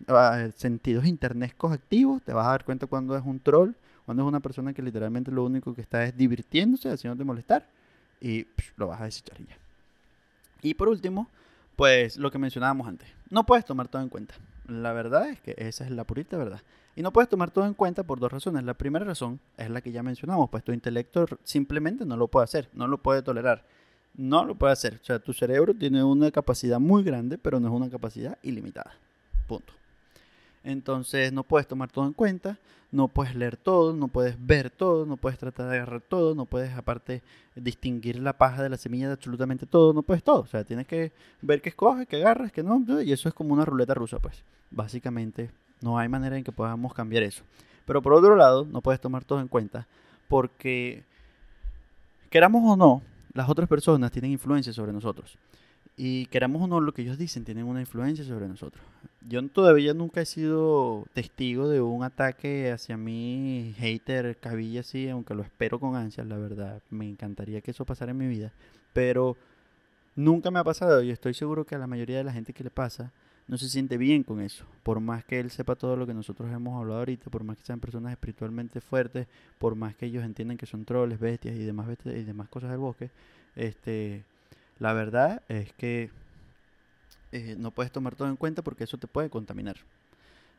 ah, 0.08 0.48
sentidos 0.56 1.04
internescos 1.04 1.72
activos, 1.72 2.22
te 2.22 2.32
vas 2.32 2.46
a 2.46 2.50
dar 2.50 2.64
cuenta 2.64 2.86
cuando 2.86 3.14
es 3.14 3.22
un 3.24 3.40
troll, 3.40 3.72
cuando 4.06 4.22
es 4.22 4.28
una 4.28 4.40
persona 4.40 4.72
que 4.72 4.80
literalmente 4.80 5.30
lo 5.30 5.44
único 5.44 5.74
que 5.74 5.82
está 5.82 6.04
es 6.04 6.16
divirtiéndose, 6.16 6.88
haciéndote 6.88 7.24
molestar, 7.24 7.66
y 8.22 8.46
lo 8.76 8.86
vas 8.86 9.02
a 9.02 9.04
desechar 9.04 9.36
ya. 9.38 9.56
Y 10.62 10.74
por 10.74 10.88
último, 10.88 11.28
pues 11.76 12.16
lo 12.16 12.30
que 12.30 12.38
mencionábamos 12.38 12.88
antes, 12.88 13.08
no 13.28 13.44
puedes 13.44 13.66
tomar 13.66 13.88
todo 13.88 14.00
en 14.00 14.08
cuenta. 14.08 14.34
La 14.72 14.92
verdad 14.92 15.28
es 15.28 15.40
que 15.40 15.54
esa 15.58 15.84
es 15.84 15.90
la 15.90 16.04
purita 16.04 16.36
verdad. 16.36 16.62
Y 16.94 17.02
no 17.02 17.12
puedes 17.12 17.28
tomar 17.28 17.50
todo 17.50 17.66
en 17.66 17.74
cuenta 17.74 18.02
por 18.02 18.20
dos 18.20 18.30
razones. 18.30 18.64
La 18.64 18.74
primera 18.74 19.04
razón 19.04 19.40
es 19.56 19.70
la 19.70 19.80
que 19.80 19.92
ya 19.92 20.02
mencionamos, 20.02 20.50
pues 20.50 20.64
tu 20.64 20.72
intelecto 20.72 21.26
simplemente 21.42 22.04
no 22.04 22.16
lo 22.16 22.28
puede 22.28 22.44
hacer, 22.44 22.68
no 22.74 22.86
lo 22.86 22.98
puede 22.98 23.22
tolerar. 23.22 23.64
No 24.14 24.44
lo 24.44 24.54
puede 24.54 24.74
hacer. 24.74 24.98
O 25.02 25.04
sea, 25.04 25.18
tu 25.18 25.32
cerebro 25.32 25.72
tiene 25.74 26.04
una 26.04 26.30
capacidad 26.30 26.78
muy 26.78 27.02
grande, 27.02 27.38
pero 27.38 27.58
no 27.60 27.68
es 27.68 27.74
una 27.74 27.90
capacidad 27.90 28.38
ilimitada. 28.42 28.92
Punto. 29.46 29.72
Entonces 30.64 31.32
no 31.32 31.42
puedes 31.42 31.66
tomar 31.66 31.90
todo 31.90 32.06
en 32.06 32.12
cuenta, 32.12 32.58
no 32.92 33.08
puedes 33.08 33.34
leer 33.34 33.56
todo, 33.56 33.94
no 33.94 34.08
puedes 34.08 34.36
ver 34.38 34.70
todo, 34.70 35.06
no 35.06 35.16
puedes 35.16 35.38
tratar 35.38 35.68
de 35.68 35.76
agarrar 35.76 36.02
todo, 36.02 36.34
no 36.34 36.44
puedes 36.44 36.72
aparte 36.76 37.22
distinguir 37.56 38.20
la 38.20 38.36
paja 38.36 38.62
de 38.62 38.68
la 38.68 38.76
semilla 38.76 39.06
de 39.06 39.14
absolutamente 39.14 39.66
todo, 39.66 39.92
no 39.92 40.02
puedes 40.02 40.22
todo. 40.22 40.40
O 40.40 40.46
sea, 40.46 40.62
tienes 40.62 40.86
que 40.86 41.12
ver 41.40 41.62
qué 41.62 41.70
escoges, 41.70 42.06
qué 42.06 42.16
agarras, 42.16 42.52
qué 42.52 42.62
no, 42.62 42.84
y 43.02 43.12
eso 43.12 43.28
es 43.28 43.34
como 43.34 43.54
una 43.54 43.64
ruleta 43.64 43.94
rusa, 43.94 44.18
pues. 44.18 44.44
Básicamente 44.70 45.50
no 45.80 45.98
hay 45.98 46.08
manera 46.08 46.36
en 46.36 46.44
que 46.44 46.52
podamos 46.52 46.94
cambiar 46.94 47.22
eso. 47.22 47.44
Pero 47.86 48.02
por 48.02 48.12
otro 48.12 48.36
lado, 48.36 48.64
no 48.64 48.80
puedes 48.82 49.00
tomar 49.00 49.24
todo 49.24 49.40
en 49.40 49.48
cuenta 49.48 49.88
porque, 50.28 51.04
queramos 52.30 52.62
o 52.64 52.76
no, 52.76 53.02
las 53.34 53.48
otras 53.48 53.68
personas 53.68 54.12
tienen 54.12 54.30
influencia 54.30 54.72
sobre 54.72 54.92
nosotros. 54.92 55.38
Y 55.96 56.26
queramos 56.26 56.62
o 56.62 56.66
no, 56.66 56.80
lo 56.80 56.92
que 56.92 57.02
ellos 57.02 57.18
dicen 57.18 57.44
tienen 57.44 57.66
una 57.66 57.80
influencia 57.80 58.24
sobre 58.24 58.48
nosotros. 58.48 58.82
Yo 59.28 59.46
todavía 59.48 59.94
nunca 59.94 60.22
he 60.22 60.26
sido 60.26 61.04
testigo 61.12 61.68
de 61.68 61.80
un 61.80 62.02
ataque 62.02 62.72
hacia 62.72 62.96
mí, 62.96 63.74
hater, 63.78 64.36
cabilla 64.38 64.80
así, 64.80 65.08
aunque 65.08 65.34
lo 65.34 65.42
espero 65.42 65.78
con 65.78 65.94
ansias, 65.94 66.26
la 66.26 66.38
verdad. 66.38 66.82
Me 66.90 67.08
encantaría 67.08 67.60
que 67.60 67.72
eso 67.72 67.84
pasara 67.84 68.12
en 68.12 68.18
mi 68.18 68.26
vida. 68.26 68.52
Pero 68.92 69.36
nunca 70.16 70.50
me 70.50 70.58
ha 70.58 70.64
pasado 70.64 71.02
y 71.02 71.10
estoy 71.10 71.34
seguro 71.34 71.64
que 71.64 71.74
a 71.74 71.78
la 71.78 71.86
mayoría 71.86 72.18
de 72.18 72.24
la 72.24 72.32
gente 72.32 72.52
que 72.52 72.64
le 72.64 72.70
pasa 72.70 73.12
no 73.46 73.58
se 73.58 73.68
siente 73.68 73.96
bien 73.98 74.22
con 74.22 74.40
eso. 74.40 74.64
Por 74.82 75.00
más 75.00 75.24
que 75.24 75.40
él 75.40 75.50
sepa 75.50 75.76
todo 75.76 75.96
lo 75.96 76.06
que 76.06 76.14
nosotros 76.14 76.50
hemos 76.50 76.78
hablado 76.78 77.00
ahorita, 77.00 77.30
por 77.30 77.44
más 77.44 77.58
que 77.58 77.64
sean 77.64 77.80
personas 77.80 78.12
espiritualmente 78.12 78.80
fuertes, 78.80 79.26
por 79.58 79.74
más 79.74 79.94
que 79.94 80.06
ellos 80.06 80.24
entiendan 80.24 80.56
que 80.56 80.66
son 80.66 80.84
troles, 80.84 81.20
bestias 81.20 81.56
y 81.56 81.64
demás, 81.64 81.86
bestias 81.86 82.16
y 82.16 82.24
demás 82.24 82.48
cosas 82.48 82.70
del 82.70 82.78
bosque, 82.78 83.10
este 83.54 84.24
la 84.78 84.92
verdad 84.92 85.42
es 85.48 85.72
que 85.74 86.10
eh, 87.32 87.56
no 87.58 87.70
puedes 87.70 87.92
tomar 87.92 88.14
todo 88.14 88.28
en 88.28 88.36
cuenta 88.36 88.62
porque 88.62 88.84
eso 88.84 88.98
te 88.98 89.06
puede 89.06 89.30
contaminar. 89.30 89.76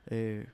Eh, 0.07 0.47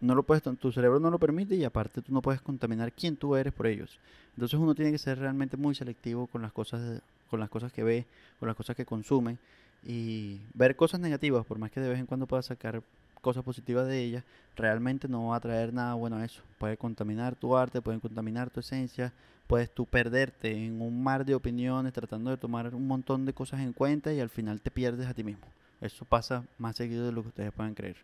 no 0.00 0.14
lo 0.14 0.22
puedes, 0.24 0.42
tu 0.58 0.72
cerebro 0.72 1.00
no 1.00 1.10
lo 1.10 1.18
permite 1.18 1.54
y 1.54 1.64
aparte 1.64 2.02
tú 2.02 2.12
no 2.12 2.20
puedes 2.20 2.40
contaminar 2.40 2.92
quién 2.92 3.16
tú 3.16 3.36
eres 3.36 3.52
por 3.52 3.66
ellos. 3.66 3.98
Entonces 4.34 4.58
uno 4.58 4.74
tiene 4.74 4.92
que 4.92 4.98
ser 4.98 5.18
realmente 5.18 5.56
muy 5.56 5.74
selectivo 5.74 6.26
con 6.26 6.42
las 6.42 6.52
cosas, 6.52 7.00
con 7.30 7.40
las 7.40 7.48
cosas 7.48 7.72
que 7.72 7.82
ve, 7.82 8.06
con 8.38 8.48
las 8.48 8.56
cosas 8.56 8.76
que 8.76 8.84
consume 8.84 9.38
y 9.84 10.40
ver 10.54 10.76
cosas 10.76 11.00
negativas, 11.00 11.46
por 11.46 11.58
más 11.58 11.70
que 11.70 11.80
de 11.80 11.88
vez 11.88 11.98
en 11.98 12.06
cuando 12.06 12.26
puedas 12.26 12.46
sacar 12.46 12.82
cosas 13.26 13.42
positivas 13.42 13.88
de 13.88 14.04
ellas, 14.04 14.22
realmente 14.54 15.08
no 15.08 15.26
va 15.26 15.36
a 15.36 15.40
traer 15.40 15.74
nada 15.74 15.94
bueno 15.94 16.14
a 16.14 16.24
eso. 16.24 16.42
Puede 16.58 16.76
contaminar 16.76 17.34
tu 17.34 17.56
arte, 17.56 17.82
puede 17.82 17.98
contaminar 17.98 18.50
tu 18.50 18.60
esencia, 18.60 19.12
puedes 19.48 19.68
tú 19.68 19.84
perderte 19.84 20.52
en 20.52 20.80
un 20.80 21.02
mar 21.02 21.24
de 21.24 21.34
opiniones 21.34 21.92
tratando 21.92 22.30
de 22.30 22.36
tomar 22.36 22.72
un 22.72 22.86
montón 22.86 23.26
de 23.26 23.32
cosas 23.32 23.58
en 23.62 23.72
cuenta 23.72 24.12
y 24.12 24.20
al 24.20 24.30
final 24.30 24.60
te 24.60 24.70
pierdes 24.70 25.08
a 25.08 25.14
ti 25.14 25.24
mismo. 25.24 25.44
Eso 25.80 26.04
pasa 26.04 26.44
más 26.56 26.76
seguido 26.76 27.04
de 27.04 27.10
lo 27.10 27.22
que 27.22 27.28
ustedes 27.30 27.52
pueden 27.52 27.74
creer. 27.74 27.96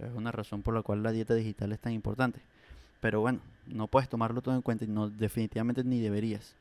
Es 0.00 0.12
una 0.16 0.32
razón 0.32 0.62
por 0.62 0.74
la 0.74 0.82
cual 0.82 1.04
la 1.04 1.12
dieta 1.12 1.34
digital 1.34 1.70
es 1.70 1.78
tan 1.78 1.92
importante. 1.92 2.40
Pero 3.00 3.20
bueno, 3.20 3.38
no 3.68 3.86
puedes 3.86 4.08
tomarlo 4.08 4.42
todo 4.42 4.56
en 4.56 4.62
cuenta 4.62 4.84
y 4.84 4.88
no 4.88 5.08
definitivamente 5.08 5.84
ni 5.84 6.00
deberías. 6.00 6.56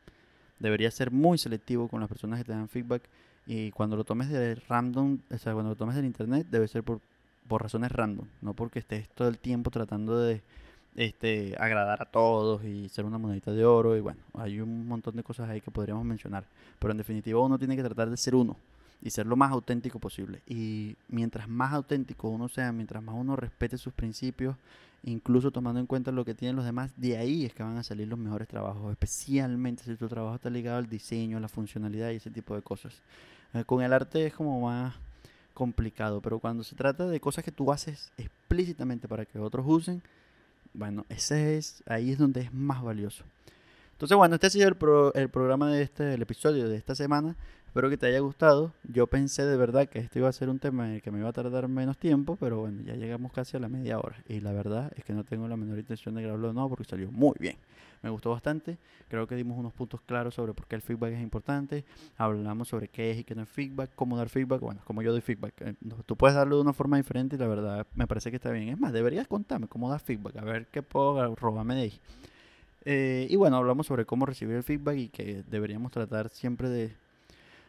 Deberías 0.59 0.93
ser 0.93 1.09
muy 1.09 1.39
selectivo 1.39 1.87
con 1.87 2.01
las 2.01 2.07
personas 2.07 2.37
que 2.37 2.45
te 2.45 2.51
dan 2.51 2.69
feedback 2.69 3.01
y 3.47 3.71
cuando 3.71 3.95
lo 3.95 4.03
tomes 4.03 4.29
de 4.29 4.53
random, 4.53 5.17
o 5.31 5.37
sea, 5.39 5.53
cuando 5.53 5.71
lo 5.71 5.75
tomes 5.75 5.95
del 5.95 6.05
internet 6.05 6.45
debe 6.51 6.67
ser 6.67 6.83
por, 6.83 7.01
por 7.47 7.61
razones 7.61 7.91
random, 7.91 8.27
no 8.41 8.53
porque 8.53 8.79
estés 8.79 9.09
todo 9.09 9.27
el 9.27 9.37
tiempo 9.37 9.71
tratando 9.71 10.19
de 10.19 10.41
este, 10.95 11.55
agradar 11.59 12.01
a 12.01 12.05
todos 12.05 12.63
y 12.63 12.89
ser 12.89 13.05
una 13.05 13.17
monedita 13.17 13.51
de 13.51 13.65
oro. 13.65 13.95
Y 13.95 14.01
bueno, 14.01 14.21
hay 14.33 14.59
un 14.59 14.87
montón 14.87 15.15
de 15.15 15.23
cosas 15.23 15.49
ahí 15.49 15.61
que 15.61 15.71
podríamos 15.71 16.05
mencionar. 16.05 16.45
Pero 16.79 16.91
en 16.91 16.97
definitiva 16.97 17.39
uno 17.39 17.59
tiene 17.59 17.75
que 17.75 17.83
tratar 17.83 18.09
de 18.09 18.17
ser 18.17 18.35
uno 18.35 18.57
y 19.01 19.09
ser 19.09 19.27
lo 19.27 19.35
más 19.35 19.51
auténtico 19.51 19.99
posible. 19.99 20.41
Y 20.47 20.95
mientras 21.09 21.47
más 21.47 21.73
auténtico 21.73 22.29
uno 22.29 22.47
sea, 22.47 22.71
mientras 22.71 23.03
más 23.03 23.15
uno 23.15 23.35
respete 23.35 23.77
sus 23.77 23.93
principios, 23.93 24.55
incluso 25.03 25.51
tomando 25.51 25.79
en 25.79 25.85
cuenta 25.85 26.11
lo 26.11 26.25
que 26.25 26.33
tienen 26.33 26.55
los 26.55 26.65
demás, 26.65 26.91
de 26.97 27.17
ahí 27.17 27.45
es 27.45 27.53
que 27.53 27.61
van 27.61 27.77
a 27.77 27.83
salir 27.83 28.07
los 28.07 28.17
mejores 28.17 28.47
trabajos, 28.47 28.91
especialmente 28.91 29.83
si 29.83 29.95
tu 29.95 30.07
trabajo 30.07 30.35
está 30.35 30.49
ligado 30.49 30.77
al 30.77 30.87
diseño, 30.87 31.37
a 31.37 31.41
la 31.41 31.47
funcionalidad 31.47 32.11
y 32.11 32.15
ese 32.15 32.31
tipo 32.31 32.55
de 32.55 32.61
cosas. 32.61 33.01
Eh, 33.53 33.63
con 33.65 33.83
el 33.83 33.93
arte 33.93 34.25
es 34.25 34.33
como 34.33 34.59
más 34.61 34.95
complicado, 35.55 36.21
pero 36.21 36.37
cuando 36.37 36.63
se 36.63 36.75
trata 36.75 37.07
de 37.07 37.19
cosas 37.19 37.43
que 37.43 37.51
tú 37.51 37.71
haces 37.71 38.11
explícitamente 38.17 39.07
para 39.07 39.25
que 39.25 39.39
otros 39.39 39.65
usen, 39.67 40.03
bueno, 40.73 41.05
ese 41.09 41.57
es, 41.57 41.81
ahí 41.87 42.11
es 42.11 42.19
donde 42.19 42.41
es 42.41 42.53
más 42.53 42.83
valioso. 42.83 43.23
Entonces, 43.95 44.17
bueno, 44.17 44.35
este 44.35 44.47
ha 44.47 44.49
sido 44.49 44.67
el, 44.67 44.75
el 45.21 45.29
programa 45.29 45.71
de 45.71 45.81
este, 45.81 46.15
el 46.15 46.21
episodio 46.21 46.67
de 46.67 46.75
esta 46.75 46.95
semana. 46.95 47.37
Espero 47.67 47.89
que 47.89 47.95
te 47.95 48.07
haya 48.07 48.19
gustado. 48.19 48.73
Yo 48.83 49.07
pensé 49.07 49.45
de 49.45 49.55
verdad 49.55 49.87
que 49.87 49.99
esto 49.99 50.19
iba 50.19 50.27
a 50.27 50.33
ser 50.33 50.49
un 50.49 50.59
tema 50.59 50.99
que 50.99 51.11
me 51.11 51.19
iba 51.19 51.29
a 51.29 51.33
tardar 51.33 51.69
menos 51.69 51.97
tiempo, 51.97 52.35
pero 52.35 52.59
bueno, 52.59 52.81
ya 52.81 52.95
llegamos 52.95 53.31
casi 53.31 53.55
a 53.55 53.61
la 53.61 53.69
media 53.69 53.97
hora. 53.97 54.17
Y 54.27 54.41
la 54.41 54.51
verdad 54.51 54.91
es 54.97 55.05
que 55.05 55.13
no 55.13 55.23
tengo 55.23 55.47
la 55.47 55.55
menor 55.55 55.79
intención 55.79 56.13
de 56.15 56.23
grabarlo 56.23 56.49
de 56.49 56.53
nuevo 56.53 56.69
porque 56.71 56.83
salió 56.83 57.09
muy 57.09 57.35
bien. 57.39 57.55
Me 58.01 58.09
gustó 58.09 58.31
bastante. 58.31 58.77
Creo 59.07 59.27
que 59.27 59.35
dimos 59.35 59.57
unos 59.57 59.71
puntos 59.71 60.01
claros 60.01 60.35
sobre 60.35 60.53
por 60.53 60.67
qué 60.67 60.75
el 60.75 60.81
feedback 60.81 61.13
es 61.13 61.21
importante. 61.21 61.85
Hablamos 62.17 62.67
sobre 62.67 62.89
qué 62.89 63.11
es 63.11 63.19
y 63.19 63.23
qué 63.23 63.33
no 63.33 63.43
es 63.43 63.49
feedback, 63.49 63.91
cómo 63.95 64.17
dar 64.17 64.27
feedback. 64.27 64.59
Bueno, 64.59 64.81
como 64.83 65.03
yo 65.03 65.13
doy 65.13 65.21
feedback. 65.21 65.53
Eh, 65.61 65.75
tú 66.05 66.17
puedes 66.17 66.35
darlo 66.35 66.57
de 66.57 66.63
una 66.63 66.73
forma 66.73 66.97
diferente 66.97 67.37
y 67.37 67.39
la 67.39 67.47
verdad 67.47 67.87
me 67.95 68.07
parece 68.07 68.29
que 68.29 68.35
está 68.35 68.51
bien. 68.51 68.67
Es 68.67 68.77
más, 68.77 68.91
deberías 68.91 69.25
contarme 69.25 69.69
cómo 69.69 69.89
dar 69.89 70.01
feedback, 70.01 70.35
a 70.35 70.43
ver 70.43 70.67
qué 70.67 70.83
puedo 70.83 71.33
robarme 71.35 71.75
de 71.75 71.81
ahí. 71.81 72.01
Eh, 72.85 73.27
y 73.29 73.35
bueno, 73.35 73.57
hablamos 73.57 73.87
sobre 73.87 74.05
cómo 74.05 74.25
recibir 74.25 74.55
el 74.55 74.63
feedback 74.63 74.97
y 74.97 75.09
que 75.09 75.43
deberíamos 75.47 75.91
tratar 75.91 76.29
siempre 76.29 76.69
de 76.69 76.95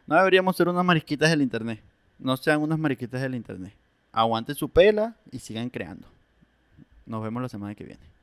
no 0.06 0.14
deberíamos 0.16 0.56
ser 0.56 0.68
unas 0.68 0.84
mariquitas 0.84 1.30
del 1.30 1.42
internet. 1.42 1.82
No 2.18 2.36
sean 2.36 2.62
unas 2.62 2.78
mariquitas 2.78 3.20
del 3.20 3.34
internet. 3.34 3.74
Aguanten 4.12 4.54
su 4.54 4.68
pela 4.68 5.16
y 5.32 5.40
sigan 5.40 5.68
creando. 5.68 6.06
Nos 7.06 7.22
vemos 7.22 7.42
la 7.42 7.48
semana 7.48 7.74
que 7.74 7.84
viene. 7.84 8.15